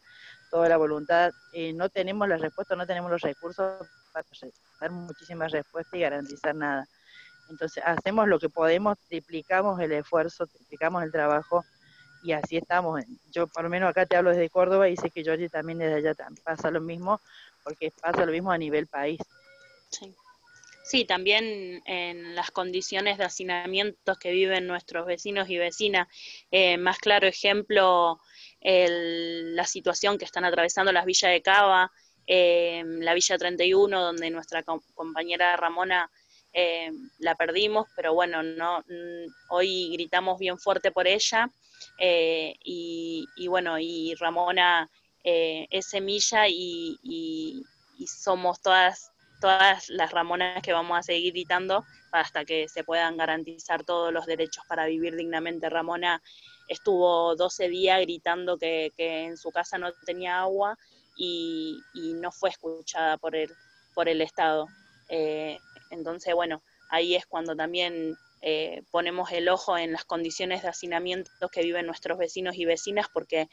toda 0.49 0.67
la 0.67 0.77
voluntad, 0.77 1.31
eh, 1.53 1.73
no 1.73 1.89
tenemos 1.89 2.27
la 2.27 2.37
respuesta, 2.37 2.75
no 2.75 2.87
tenemos 2.87 3.11
los 3.11 3.21
recursos 3.21 3.87
para 4.11 4.25
dar 4.81 4.91
muchísimas 4.91 5.51
respuestas 5.51 5.93
y 5.93 6.01
garantizar 6.01 6.55
nada. 6.55 6.87
Entonces 7.49 7.83
hacemos 7.85 8.27
lo 8.27 8.39
que 8.39 8.49
podemos, 8.49 8.97
triplicamos 9.07 9.79
el 9.79 9.91
esfuerzo, 9.91 10.47
triplicamos 10.47 11.03
el 11.03 11.11
trabajo 11.11 11.63
y 12.23 12.31
así 12.31 12.57
estamos. 12.57 13.01
Yo 13.31 13.47
por 13.47 13.63
lo 13.63 13.69
menos 13.69 13.89
acá 13.89 14.05
te 14.05 14.15
hablo 14.15 14.31
desde 14.31 14.49
Córdoba 14.49 14.89
y 14.89 14.97
sé 14.97 15.09
que 15.11 15.23
Georgie 15.23 15.49
también 15.49 15.79
desde 15.79 16.09
allá 16.09 16.15
pasa 16.43 16.71
lo 16.71 16.81
mismo, 16.81 17.21
porque 17.63 17.91
pasa 18.01 18.25
lo 18.25 18.31
mismo 18.31 18.51
a 18.51 18.57
nivel 18.57 18.87
país. 18.87 19.19
Sí. 19.89 20.15
Sí, 20.89 21.05
también 21.05 21.83
en 21.85 22.35
las 22.35 22.49
condiciones 22.49 23.19
de 23.19 23.25
hacinamiento 23.25 24.15
que 24.15 24.31
viven 24.31 24.65
nuestros 24.65 25.05
vecinos 25.05 25.47
y 25.49 25.57
vecinas. 25.57 26.07
Eh, 26.49 26.77
más 26.77 26.97
claro 26.97 27.27
ejemplo, 27.27 28.19
la 28.61 29.65
situación 29.65 30.17
que 30.17 30.25
están 30.25 30.45
atravesando 30.45 30.91
las 30.91 31.05
villas 31.05 31.31
de 31.31 31.43
Cava, 31.43 31.91
eh, 32.25 32.83
la 32.85 33.13
Villa 33.13 33.37
31, 33.37 34.01
donde 34.01 34.31
nuestra 34.31 34.63
compañera 34.63 35.55
Ramona 35.57 36.09
eh, 36.53 36.91
la 37.19 37.35
perdimos, 37.35 37.87
pero 37.95 38.15
bueno, 38.15 38.41
no, 38.41 38.83
hoy 39.49 39.91
gritamos 39.93 40.39
bien 40.39 40.57
fuerte 40.57 40.91
por 40.91 41.07
ella 41.07 41.51
eh, 41.99 42.55
y, 42.63 43.47
bueno, 43.47 43.77
y 43.77 44.15
Ramona 44.15 44.89
eh, 45.23 45.67
es 45.69 45.85
semilla 45.85 46.47
y, 46.47 46.97
y, 47.03 47.63
somos 48.07 48.61
todas, 48.61 49.11
todas 49.39 49.89
las 49.89 50.11
Ramonas 50.11 50.61
que 50.61 50.73
vamos 50.73 50.97
a 50.97 51.03
seguir 51.03 51.33
gritando 51.33 51.85
hasta 52.11 52.45
que 52.45 52.67
se 52.67 52.83
puedan 52.83 53.17
garantizar 53.17 53.83
todos 53.83 54.11
los 54.11 54.25
derechos 54.25 54.63
para 54.67 54.85
vivir 54.85 55.15
dignamente. 55.15 55.69
Ramona 55.69 56.21
estuvo 56.67 57.35
12 57.35 57.69
días 57.69 58.01
gritando 58.01 58.57
que, 58.57 58.91
que 58.95 59.25
en 59.25 59.37
su 59.37 59.51
casa 59.51 59.77
no 59.77 59.91
tenía 60.05 60.39
agua 60.39 60.77
y, 61.19 61.81
no 62.15 62.31
fue 62.31 62.49
escuchada 62.49 63.17
por 63.17 63.35
el, 63.35 63.51
por 63.93 64.07
el 64.09 64.21
Estado. 64.21 64.67
Entonces, 65.09 66.33
bueno, 66.33 66.61
ahí 66.89 67.15
es 67.15 67.25
cuando 67.25 67.55
también 67.55 68.15
eh, 68.41 68.83
ponemos 68.91 69.31
el 69.31 69.49
ojo 69.49 69.77
en 69.77 69.91
las 69.91 70.05
condiciones 70.05 70.61
de 70.61 70.69
hacinamiento 70.69 71.49
que 71.51 71.61
viven 71.61 71.85
nuestros 71.85 72.17
vecinos 72.17 72.55
y 72.55 72.65
vecinas, 72.65 73.07
porque, 73.13 73.49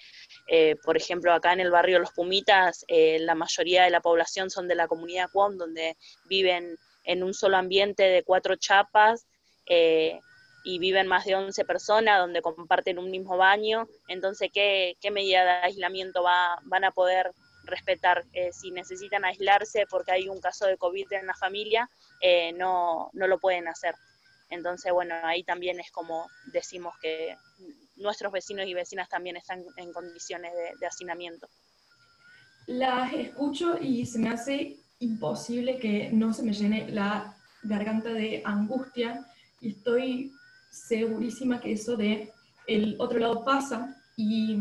eh, 0.48 0.76
por 0.84 0.96
ejemplo, 0.96 1.32
acá 1.32 1.52
en 1.52 1.60
el 1.60 1.70
barrio 1.70 1.98
Los 1.98 2.12
Pumitas, 2.12 2.84
eh, 2.88 3.18
la 3.20 3.34
mayoría 3.34 3.84
de 3.84 3.90
la 3.90 4.00
población 4.00 4.50
son 4.50 4.68
de 4.68 4.74
la 4.74 4.88
comunidad 4.88 5.30
Cuom, 5.32 5.56
donde 5.56 5.96
viven 6.28 6.76
en 7.04 7.22
un 7.22 7.34
solo 7.34 7.56
ambiente 7.56 8.02
de 8.04 8.22
cuatro 8.22 8.56
chapas 8.56 9.26
y 9.68 10.78
viven 10.78 11.06
más 11.06 11.24
de 11.24 11.36
11 11.36 11.64
personas, 11.64 12.18
donde 12.18 12.42
comparten 12.42 12.98
un 12.98 13.10
mismo 13.10 13.36
baño. 13.36 13.88
Entonces, 14.08 14.50
¿qué, 14.52 14.96
qué 15.00 15.10
medida 15.10 15.44
de 15.44 15.50
aislamiento 15.50 16.22
va, 16.22 16.58
van 16.64 16.84
a 16.84 16.90
poder 16.90 17.32
respetar. 17.66 18.24
Eh, 18.32 18.52
si 18.52 18.70
necesitan 18.70 19.24
aislarse 19.24 19.86
porque 19.90 20.12
hay 20.12 20.28
un 20.28 20.40
caso 20.40 20.66
de 20.66 20.78
COVID 20.78 21.12
en 21.12 21.26
la 21.26 21.34
familia, 21.34 21.88
eh, 22.20 22.52
no, 22.52 23.10
no 23.12 23.26
lo 23.26 23.38
pueden 23.38 23.68
hacer. 23.68 23.94
Entonces, 24.48 24.92
bueno, 24.92 25.14
ahí 25.22 25.42
también 25.42 25.80
es 25.80 25.90
como 25.90 26.28
decimos 26.52 26.94
que 27.00 27.36
nuestros 27.96 28.32
vecinos 28.32 28.66
y 28.66 28.74
vecinas 28.74 29.08
también 29.08 29.36
están 29.36 29.64
en 29.76 29.92
condiciones 29.92 30.52
de, 30.78 30.86
hacinamiento. 30.86 31.48
Las 32.66 33.12
escucho 33.12 33.78
y 33.80 34.06
se 34.06 34.18
me 34.18 34.28
hace 34.28 34.76
imposible 35.00 35.78
que 35.78 36.10
no 36.12 36.32
se 36.32 36.42
me 36.42 36.52
llene 36.52 36.90
la 36.90 37.36
garganta 37.62 38.10
de 38.10 38.42
angustia 38.44 39.26
y 39.60 39.70
estoy 39.70 40.32
segurísima 40.70 41.60
que 41.60 41.72
eso 41.72 41.96
de 41.96 42.32
el 42.66 42.96
otro 42.98 43.18
lado 43.18 43.44
pasa 43.44 43.96
y 44.16 44.58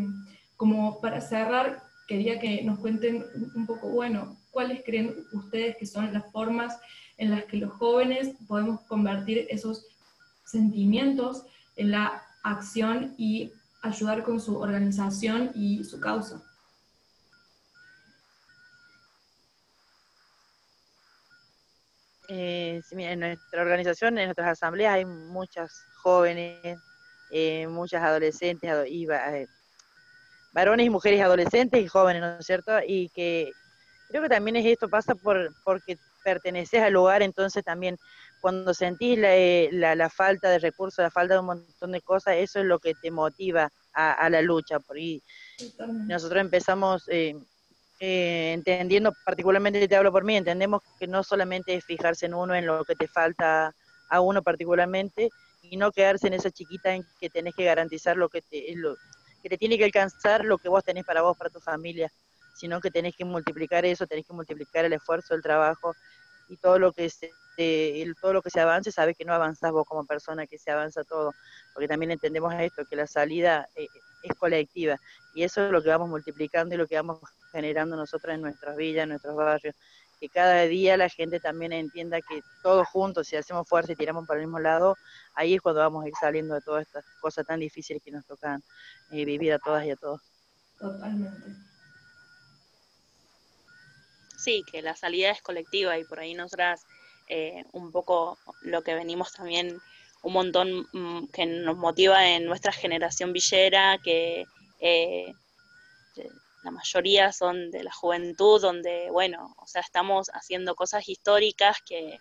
como 0.56 1.02
para 1.02 1.22
cerrar 1.22 1.84
quería 2.08 2.40
que 2.40 2.64
nos 2.64 2.80
cuenten 2.80 3.26
un 3.56 3.66
poco, 3.66 3.90
bueno, 3.90 4.38
cuáles 4.56 4.86
creen 4.86 5.14
ustedes 5.34 5.76
que 5.76 5.86
son 5.86 6.14
las 6.14 6.32
formas 6.32 6.80
en 7.18 7.30
las 7.32 7.44
que 7.44 7.58
los 7.58 7.74
jóvenes 7.74 8.30
podemos 8.48 8.80
convertir 8.88 9.48
esos 9.50 9.86
sentimientos 10.46 11.44
en 11.76 11.92
la 11.92 12.24
acción 12.42 13.14
y 13.18 13.52
ayudar 13.82 14.24
con 14.24 14.40
su 14.40 14.58
organización 14.58 15.52
y 15.56 15.84
su 15.84 16.00
causa. 16.00 16.42
Eh, 22.30 22.82
en 22.92 23.20
nuestra 23.20 23.62
organización, 23.62 24.18
en 24.18 24.28
nuestras 24.28 24.54
asambleas 24.54 24.94
hay 24.94 25.04
muchas 25.04 25.70
jóvenes, 26.02 26.80
eh, 27.30 27.68
muchas 27.68 28.02
adolescentes, 28.02 28.72
y, 28.88 29.06
eh, 29.12 29.48
varones 30.54 30.86
y 30.86 30.90
mujeres 30.90 31.22
adolescentes 31.22 31.84
y 31.84 31.88
jóvenes, 31.90 32.22
¿no 32.22 32.40
es 32.40 32.46
cierto? 32.46 32.72
Y 32.88 33.10
que 33.10 33.52
creo 34.10 34.22
que 34.22 34.30
también 34.30 34.56
es 34.56 34.66
esto, 34.66 34.90
pasa 34.90 35.16
por 35.16 35.54
porque 35.64 35.98
perteneces 36.24 36.82
al 36.82 36.94
lugar, 36.94 37.22
entonces 37.22 37.64
también 37.64 37.98
cuando 38.42 38.74
sentís 38.74 39.18
la, 39.18 39.96
la, 39.96 40.10
falta 40.10 40.50
de 40.50 40.60
recursos, 40.60 41.02
la 41.02 41.12
falta 41.12 41.36
de 41.36 41.40
un 41.40 41.46
montón 41.48 41.92
de 41.92 42.02
cosas, 42.02 42.36
eso 42.38 42.60
es 42.60 42.66
lo 42.66 42.80
que 42.80 42.94
te 42.94 43.10
motiva 43.10 43.72
a, 43.94 44.30
la 44.30 44.42
lucha. 44.42 44.80
Por 44.80 44.98
ahí 44.98 45.24
nosotros 46.08 46.42
empezamos 46.42 47.08
eh, 47.08 47.36
eh, 48.00 48.52
entendiendo, 48.54 49.14
particularmente 49.26 49.88
te 49.88 49.96
hablo 49.96 50.12
por 50.12 50.24
mí, 50.24 50.36
entendemos 50.36 50.82
que 51.00 51.08
no 51.08 51.24
solamente 51.24 51.76
es 51.76 51.86
fijarse 51.86 52.26
en 52.26 52.34
uno, 52.34 52.54
en 52.54 52.66
lo 52.66 52.84
que 52.84 52.96
te 52.96 53.08
falta 53.08 53.74
a 54.10 54.22
uno 54.22 54.44
particularmente, 54.44 55.30
y 55.64 55.78
no 55.78 55.92
quedarse 55.92 56.28
en 56.28 56.34
esa 56.34 56.52
chiquita 56.52 56.94
en 56.94 57.04
que 57.20 57.30
tenés 57.30 57.56
que 57.56 57.64
garantizar 57.64 58.18
lo 58.18 58.30
que 58.30 58.42
te, 58.42 58.76
lo, 58.76 58.96
que 59.42 59.50
te 59.50 59.58
tiene 59.58 59.78
que 59.78 59.86
alcanzar 59.86 60.46
lo 60.46 60.58
que 60.58 60.70
vos 60.70 60.84
tenés 60.84 61.06
para 61.06 61.22
vos, 61.22 61.38
para 61.38 61.50
tu 61.50 61.60
familia, 61.60 62.12
sino 62.56 62.80
que 62.80 62.90
tenés 62.90 63.16
que 63.16 63.26
multiplicar 63.26 63.86
eso, 63.86 64.08
tenés 64.08 64.26
que 64.26 64.34
multiplicar 64.34 64.86
el 64.86 64.94
esfuerzo, 64.94 65.36
el 65.36 65.42
trabajo 65.42 65.94
y 66.48 66.58
todo 66.58 66.80
lo 66.80 66.92
que 66.92 67.10
se, 67.10 67.32
todo 68.22 68.34
lo 68.34 68.42
que 68.42 68.50
se 68.50 68.60
avance, 68.60 68.92
sabes 68.92 69.18
que 69.18 69.26
no 69.26 69.34
avanzás 69.34 69.72
vos 69.72 69.86
como 69.88 70.06
persona, 70.06 70.48
que 70.48 70.58
se 70.58 70.72
avanza 70.72 71.04
todo, 71.04 71.34
porque 71.74 71.88
también 71.88 72.12
entendemos 72.12 72.54
esto, 72.56 72.86
que 72.86 72.96
la 72.96 73.08
salida 73.08 73.68
eh, 73.76 73.88
es 74.24 74.36
colectiva, 74.38 75.00
y 75.34 75.44
eso 75.44 75.66
es 75.66 75.72
lo 75.72 75.82
que 75.82 75.90
vamos 75.90 76.10
multiplicando 76.10 76.76
y 76.76 76.78
lo 76.78 76.88
que 76.88 76.96
vamos 76.96 77.20
generando 77.52 77.96
nosotros 77.96 78.34
en 78.34 78.42
nuestras 78.42 78.76
villas, 78.76 79.04
en 79.04 79.10
nuestros 79.10 79.36
barrios, 79.36 79.76
que 80.20 80.30
cada 80.30 80.62
día 80.62 80.98
la 80.98 81.10
gente 81.10 81.40
también 81.40 81.74
entienda 81.74 82.22
que 82.22 82.42
todos 82.64 82.88
juntos, 82.88 83.28
si 83.28 83.36
hacemos 83.36 83.68
fuerza 83.68 83.92
y 83.92 83.96
tiramos 83.96 84.26
para 84.26 84.40
el 84.40 84.46
mismo 84.46 84.60
lado, 84.60 84.96
ahí 85.34 85.56
es 85.56 85.62
cuando 85.62 85.82
vamos 85.82 86.06
a 86.06 86.08
ir 86.08 86.14
saliendo 86.20 86.56
de 86.56 86.62
todas 86.62 86.84
estas 86.84 87.04
cosas 87.20 87.46
tan 87.46 87.60
difíciles 87.60 88.02
que 88.04 88.12
nos 88.12 88.26
tocan 88.26 88.64
eh, 89.12 89.26
vivir 89.26 89.54
a 89.54 89.60
todas 89.60 89.86
y 89.86 89.92
a 89.92 89.96
todos. 89.96 90.22
Totalmente. 90.80 91.75
Sí, 94.46 94.64
que 94.72 94.84
la 94.84 94.96
salida 94.96 95.32
es 95.32 95.42
colectiva 95.42 95.98
y 95.98 96.04
por 96.04 96.20
ahí 96.20 96.36
nosotras 96.36 96.86
eh, 97.28 97.66
un 97.72 97.92
poco 97.92 98.38
lo 98.62 98.84
que 98.84 98.94
venimos 98.94 99.34
también 99.34 99.82
un 100.22 100.34
montón 100.34 100.88
mm, 100.94 101.30
que 101.34 101.48
nos 101.48 101.76
motiva 101.76 102.30
en 102.30 102.46
nuestra 102.46 102.72
generación 102.72 103.34
villera, 103.34 103.98
que 104.04 104.46
eh, 104.80 105.34
la 106.64 106.70
mayoría 106.70 107.32
son 107.32 107.72
de 107.72 107.84
la 107.84 107.92
juventud, 107.92 108.62
donde, 108.62 109.10
bueno, 109.10 109.56
o 109.58 109.66
sea, 109.66 109.82
estamos 109.82 110.28
haciendo 110.32 110.76
cosas 110.76 111.10
históricas 111.10 111.78
que, 111.84 112.20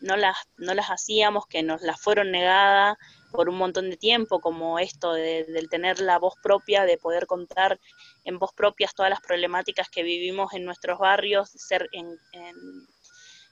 no, 0.00 0.16
las, 0.16 0.36
no 0.56 0.72
las 0.72 0.86
hacíamos, 0.86 1.48
que 1.48 1.64
nos 1.64 1.82
las 1.82 2.00
fueron 2.00 2.30
negadas 2.30 2.96
por 3.32 3.48
un 3.48 3.56
montón 3.56 3.90
de 3.90 3.96
tiempo, 3.96 4.40
como 4.40 4.78
esto 4.78 5.14
de, 5.14 5.42
del 5.46 5.68
tener 5.68 5.98
la 5.98 6.20
voz 6.20 6.34
propia, 6.40 6.84
de 6.84 6.96
poder 6.96 7.26
contar 7.26 7.80
en 8.28 8.38
voz 8.38 8.52
propia 8.52 8.90
todas 8.94 9.10
las 9.10 9.22
problemáticas 9.22 9.88
que 9.88 10.02
vivimos 10.02 10.52
en 10.52 10.64
nuestros 10.64 10.98
barrios, 10.98 11.48
ser 11.48 11.88
en, 11.92 12.18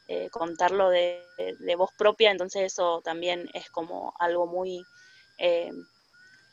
eh, 0.08 0.28
contarlo 0.30 0.90
de, 0.90 1.22
voz 1.78 1.90
propia, 1.96 2.30
entonces 2.30 2.72
eso 2.72 3.00
también 3.02 3.48
es 3.54 3.70
como 3.70 4.12
algo 4.18 4.46
muy, 4.46 4.84
eh, 5.38 5.72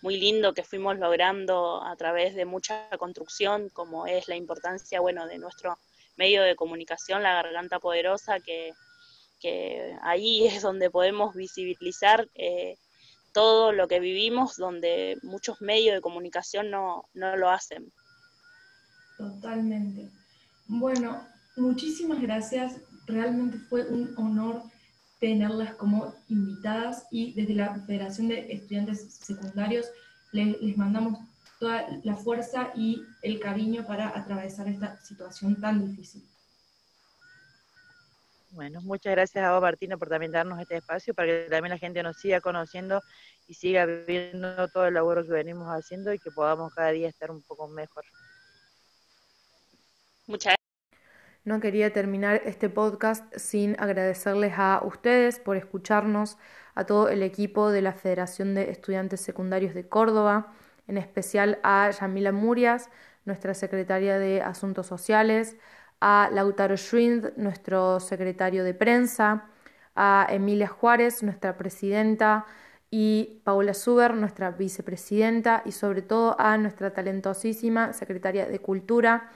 muy 0.02 0.18
lindo 0.18 0.54
que 0.54 0.64
fuimos 0.64 0.98
logrando 0.98 1.84
a 1.84 1.96
través 1.98 2.34
de 2.34 2.46
mucha 2.46 2.90
construcción, 2.98 3.70
como 3.70 4.08
es 4.08 4.30
la 4.30 4.38
importancia, 4.38 5.02
bueno, 5.02 5.28
de 5.28 5.38
nuestro 5.38 5.78
medio 6.16 6.44
de 6.44 6.56
comunicación, 6.56 7.24
la 7.24 7.34
garganta 7.34 7.80
poderosa, 7.80 8.40
que, 8.40 8.74
ahí 10.02 10.48
es 10.48 10.62
donde 10.62 10.90
podemos 10.90 11.36
visibilizar 11.36 12.30
eh, 12.36 12.78
todo 13.34 13.74
lo 13.74 13.90
que 13.90 14.00
vivimos, 14.00 14.56
donde 14.56 15.18
muchos 15.24 15.60
medios 15.60 15.96
de 15.96 16.02
comunicación 16.02 16.72
no, 16.72 17.10
no 17.14 17.36
lo 17.36 17.50
hacen. 17.50 17.92
Totalmente. 19.18 20.10
Bueno, 20.68 21.22
muchísimas 21.56 22.22
gracias 22.22 22.80
realmente 23.06 23.58
fue 23.58 23.86
un 23.86 24.14
honor 24.18 24.64
tenerlas 25.20 25.76
como 25.76 26.14
invitadas 26.28 27.08
y 27.10 27.34
desde 27.34 27.56
la 27.56 27.76
Federación 27.86 28.28
de 28.28 28.52
Estudiantes 28.52 29.14
Secundarios 29.16 29.90
les, 30.34 30.78
mandamos 30.78 31.20
toda 31.60 31.88
la 32.04 32.16
fuerza 32.16 32.72
y 32.76 33.04
el 33.22 33.40
cariño 33.40 33.86
para 33.86 34.10
atravesar 34.10 34.68
esta 34.68 34.98
situación 35.02 35.60
tan 35.62 35.88
difícil. 35.88 36.28
Bueno, 38.50 38.82
muchas 38.82 39.14
gracias 39.14 39.44
a 39.44 39.54
vos, 39.54 39.62
Martina, 39.62 39.98
por 39.98 40.10
también 40.10 40.32
darnos 40.32 40.60
este 40.60 40.78
espacio 40.78 41.14
para 41.14 41.28
que 41.28 41.48
también 41.50 41.72
la 41.72 41.78
gente 41.78 42.04
nos 42.04 42.18
siga 42.18 42.42
conociendo 42.42 43.02
y 43.48 43.54
siga 43.54 43.86
viendo 43.86 44.68
todo 44.68 44.88
el 44.88 44.94
laburo 44.94 45.24
que 45.24 45.32
venimos 45.32 45.68
haciendo 45.70 46.14
y 46.14 46.20
que 46.20 46.32
podamos 46.32 46.74
cada 46.74 46.92
día 46.92 47.08
estar 47.08 47.32
un 47.32 47.42
poco 47.42 47.68
mejor. 47.68 48.04
Muchas 50.28 50.56
no 51.46 51.60
quería 51.60 51.92
terminar 51.92 52.42
este 52.46 52.70
podcast 52.70 53.26
sin 53.36 53.76
agradecerles 53.78 54.54
a 54.56 54.82
ustedes 54.86 55.40
por 55.40 55.58
escucharnos, 55.58 56.38
a 56.74 56.86
todo 56.86 57.10
el 57.10 57.22
equipo 57.22 57.70
de 57.70 57.82
la 57.82 57.92
Federación 57.92 58.56
de 58.56 58.72
Estudiantes 58.72 59.20
Secundarios 59.20 59.74
de 59.74 59.88
Córdoba, 59.88 60.54
en 60.88 60.98
especial 60.98 61.60
a 61.64 61.90
Yamila 61.92 62.32
Murias, 62.32 62.90
nuestra 63.26 63.54
secretaria 63.54 64.18
de 64.20 64.42
Asuntos 64.42 64.88
Sociales, 64.88 65.58
a 66.00 66.30
Lautaro 66.32 66.78
Schwind, 66.78 67.34
nuestro 67.36 68.00
secretario 68.00 68.64
de 68.64 68.74
prensa, 68.74 69.50
a 69.96 70.26
Emilia 70.30 70.68
Juárez, 70.68 71.24
nuestra 71.24 71.58
presidenta, 71.58 72.46
y 72.90 73.42
Paula 73.44 73.74
Suber, 73.74 74.14
nuestra 74.14 74.52
vicepresidenta, 74.52 75.62
y 75.66 75.72
sobre 75.74 76.04
todo 76.04 76.40
a 76.40 76.58
nuestra 76.58 76.94
talentosísima 76.94 77.92
secretaria 77.92 78.46
de 78.46 78.60
Cultura, 78.60 79.30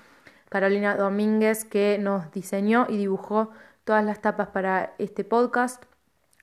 Carolina 0.50 0.96
Domínguez, 0.96 1.66
que 1.66 1.98
nos 1.98 2.32
diseñó 2.32 2.88
y 2.90 2.98
dibujó 2.98 3.52
todas 3.84 4.04
las 4.04 4.22
tapas 4.22 4.50
para 4.50 4.94
este 4.98 5.24
podcast. 5.24 5.84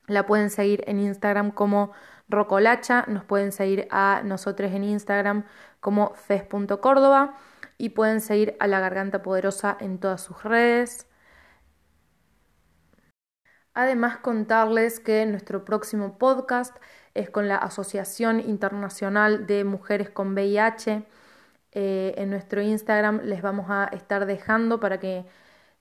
La 0.07 0.25
pueden 0.25 0.49
seguir 0.49 0.83
en 0.87 0.99
Instagram 0.99 1.51
como 1.51 1.91
Rocolacha, 2.29 3.05
nos 3.07 3.23
pueden 3.23 3.51
seguir 3.51 3.87
a 3.91 4.21
nosotros 4.23 4.71
en 4.71 4.83
Instagram 4.83 5.45
como 5.79 6.13
fes.córdoba 6.15 7.35
y 7.77 7.89
pueden 7.89 8.21
seguir 8.21 8.55
a 8.59 8.67
La 8.67 8.79
Garganta 8.79 9.21
Poderosa 9.21 9.77
en 9.79 9.99
todas 9.99 10.21
sus 10.21 10.43
redes. 10.43 11.07
Además, 13.73 14.17
contarles 14.17 14.99
que 14.99 15.25
nuestro 15.25 15.65
próximo 15.65 16.17
podcast 16.17 16.75
es 17.13 17.29
con 17.29 17.47
la 17.47 17.57
Asociación 17.57 18.39
Internacional 18.39 19.45
de 19.47 19.63
Mujeres 19.65 20.09
con 20.09 20.33
VIH 20.33 21.03
eh, 21.75 22.15
en 22.17 22.29
nuestro 22.29 22.61
Instagram 22.61 23.21
les 23.25 23.41
vamos 23.41 23.67
a 23.69 23.85
estar 23.93 24.25
dejando 24.25 24.79
para 24.79 24.99
que 24.99 25.25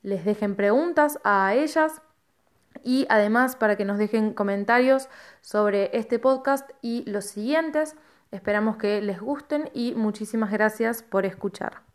les 0.03 0.25
dejen 0.25 0.57
preguntas 0.57 1.19
a 1.25 1.55
ellas 1.55 2.03
y 2.83 3.07
además 3.09 3.57
para 3.57 3.77
que 3.77 3.85
nos 3.85 3.99
dejen 3.99 4.35
comentarios 4.35 5.09
sobre 5.41 5.97
este 5.97 6.19
podcast 6.19 6.69
y 6.83 7.09
los 7.09 7.27
siguientes. 7.27 7.97
Esperamos 8.33 8.77
que 8.77 9.01
les 9.01 9.21
gusten 9.21 9.71
y 9.73 9.95
muchísimas 9.95 10.51
gracias 10.51 11.03
por 11.03 11.25
escuchar. 11.25 11.94